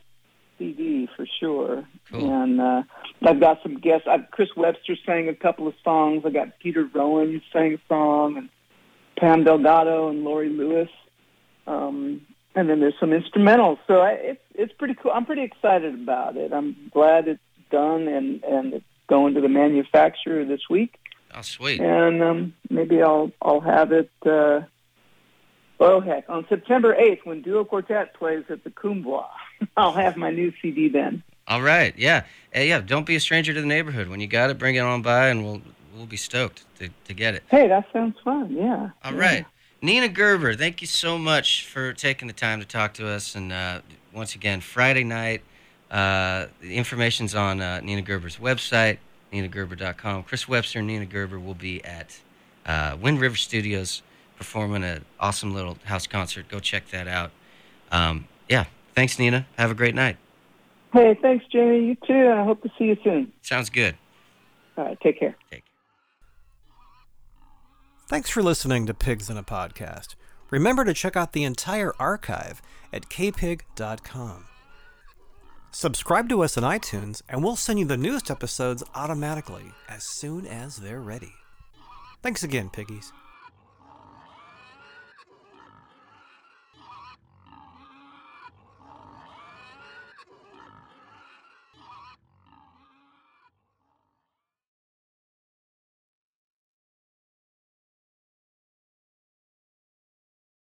CD 0.62 1.10
for 1.16 1.26
sure. 1.40 1.84
Cool. 2.12 2.44
And 2.44 2.62
uh, 2.62 2.84
I've 3.24 3.40
got 3.40 3.62
some 3.64 3.80
guests. 3.80 4.08
I've, 4.08 4.30
Chris 4.32 4.50
Webster 4.56 4.96
sang 5.06 5.28
a 5.28 5.36
couple 5.36 5.68
of 5.68 5.74
songs. 5.84 6.24
I 6.26 6.30
got 6.30 6.60
Peter 6.60 6.88
Rowan 6.94 7.42
sang 7.52 7.74
a 7.74 7.78
song, 7.88 8.38
and 8.38 8.50
Pam 9.18 9.44
Delgado 9.44 10.10
and 10.10 10.24
Laurie 10.24 10.50
Lewis. 10.50 10.90
Um, 11.66 12.22
and 12.54 12.70
then 12.70 12.80
there's 12.80 13.00
some 13.00 13.12
instrumentals. 13.12 13.80
So 13.88 14.02
I, 14.02 14.12
it's 14.12 14.42
it's 14.54 14.74
pretty 14.74 14.96
cool. 15.02 15.12
I'm 15.12 15.26
pretty 15.26 15.44
excited 15.44 15.96
about 15.96 16.38
it. 16.38 16.54
I'm 16.54 16.76
glad 16.94 17.28
it's 17.28 17.40
done 17.72 18.08
and 18.08 18.44
and 18.44 18.74
it's 18.74 18.86
going 19.08 19.34
to 19.34 19.42
the 19.42 19.50
manufacturer 19.50 20.46
this 20.46 20.62
week. 20.70 20.98
Oh, 21.34 21.42
sweet. 21.42 21.80
And 21.80 22.22
um, 22.22 22.54
maybe 22.70 23.02
I'll 23.02 23.32
I'll 23.42 23.62
have 23.62 23.92
it. 23.92 24.12
Uh, 24.26 24.62
oh 25.80 26.02
heck, 26.02 26.30
on 26.30 26.46
September 26.50 26.96
8th 26.96 27.26
when 27.26 27.42
Duo 27.42 27.64
Quartet 27.64 28.14
plays 28.14 28.44
at 28.50 28.64
the 28.64 28.70
Kuumbwa, 28.70 29.28
I'll 29.78 29.94
have 29.94 30.18
my 30.18 30.32
new 30.32 30.54
CD 30.62 30.90
then. 30.90 31.24
All 31.48 31.62
right. 31.62 31.94
Yeah. 31.98 32.24
Hey, 32.52 32.70
yeah. 32.70 32.80
Don't 32.82 33.06
be 33.06 33.16
a 33.16 33.20
stranger 33.20 33.54
to 33.54 33.62
the 33.62 33.68
neighborhood. 33.68 34.08
When 34.08 34.20
you 34.20 34.28
got 34.28 34.50
it, 34.50 34.58
bring 34.58 34.76
it 34.76 34.80
on 34.80 35.02
by, 35.02 35.28
and 35.28 35.44
we'll 35.44 35.62
we'll 35.96 36.06
be 36.06 36.18
stoked 36.18 36.64
to, 36.80 36.90
to 37.06 37.14
get 37.14 37.36
it. 37.36 37.44
Hey, 37.50 37.68
that 37.68 37.86
sounds 37.92 38.16
fun. 38.24 38.56
Yeah. 38.56 38.90
All 39.04 39.14
yeah. 39.14 39.20
right. 39.20 39.46
Nina 39.82 40.10
Gerber, 40.10 40.54
thank 40.54 40.82
you 40.82 40.88
so 40.88 41.18
much 41.18 41.66
for 41.66 41.92
taking 41.94 42.28
the 42.28 42.34
time 42.34 42.60
to 42.60 42.66
talk 42.66 42.94
to 42.96 43.08
us. 43.08 43.36
And 43.36 43.52
uh, 43.52 43.82
once 44.14 44.36
again, 44.36 44.62
Friday 44.62 45.04
night, 45.04 45.42
uh, 45.90 46.48
the 46.62 46.76
information's 46.76 47.34
on 47.34 47.62
uh, 47.62 47.82
Nina 47.82 48.04
Gerber's 48.04 48.38
website, 48.38 49.00
ninagerber.com. 49.34 50.24
Chris 50.24 50.48
Webster 50.48 50.80
and 50.80 50.88
Nina 50.88 51.06
Gerber 51.06 51.40
will 51.40 51.56
be 51.56 51.84
at 51.84 52.20
uh, 52.66 52.96
Wind 53.02 53.20
River 53.20 53.36
Studios 53.36 54.04
performing 54.38 54.84
an 54.84 55.04
awesome 55.20 55.54
little 55.54 55.78
house 55.84 56.08
concert. 56.08 56.48
Go 56.48 56.60
check 56.60 56.88
that 56.90 57.08
out. 57.08 57.32
Um, 57.92 58.28
yeah. 58.48 58.66
Thanks, 58.96 59.18
Nina. 59.18 59.48
Have 59.58 59.72
a 59.72 59.76
great 59.76 59.96
night. 59.96 60.18
Hey, 60.94 61.18
thanks, 61.22 61.46
Jamie. 61.52 61.86
You 61.86 61.96
too. 62.06 62.30
I 62.30 62.44
hope 62.44 62.62
to 62.64 62.70
see 62.78 62.86
you 62.86 62.98
soon. 63.04 63.32
Sounds 63.42 63.70
good. 63.70 63.96
All 64.78 64.86
right. 64.86 65.00
Take 65.02 65.20
care. 65.20 65.36
Take 65.50 65.64
care. 65.64 65.72
Thanks 68.08 68.30
for 68.30 68.44
listening 68.44 68.86
to 68.88 68.94
Pigs 68.94 69.30
in 69.30 69.38
a 69.38 69.44
Podcast. 69.44 70.16
Remember 70.50 70.84
to 70.84 70.94
check 70.94 71.16
out 71.16 71.32
the 71.32 71.46
entire 71.46 71.94
archive 71.98 72.62
at 72.92 73.08
kpig.com. 73.08 74.46
Subscribe 75.72 76.28
to 76.28 76.44
us 76.44 76.58
on 76.58 76.64
iTunes, 76.64 77.22
and 77.30 77.42
we'll 77.42 77.56
send 77.56 77.80
you 77.80 77.86
the 77.86 77.96
newest 77.96 78.30
episodes 78.30 78.84
automatically 78.94 79.72
as 79.88 80.04
soon 80.04 80.46
as 80.46 80.76
they're 80.76 81.00
ready. 81.00 81.32
Thanks 82.22 82.44
again, 82.44 82.70
piggies. 82.70 83.14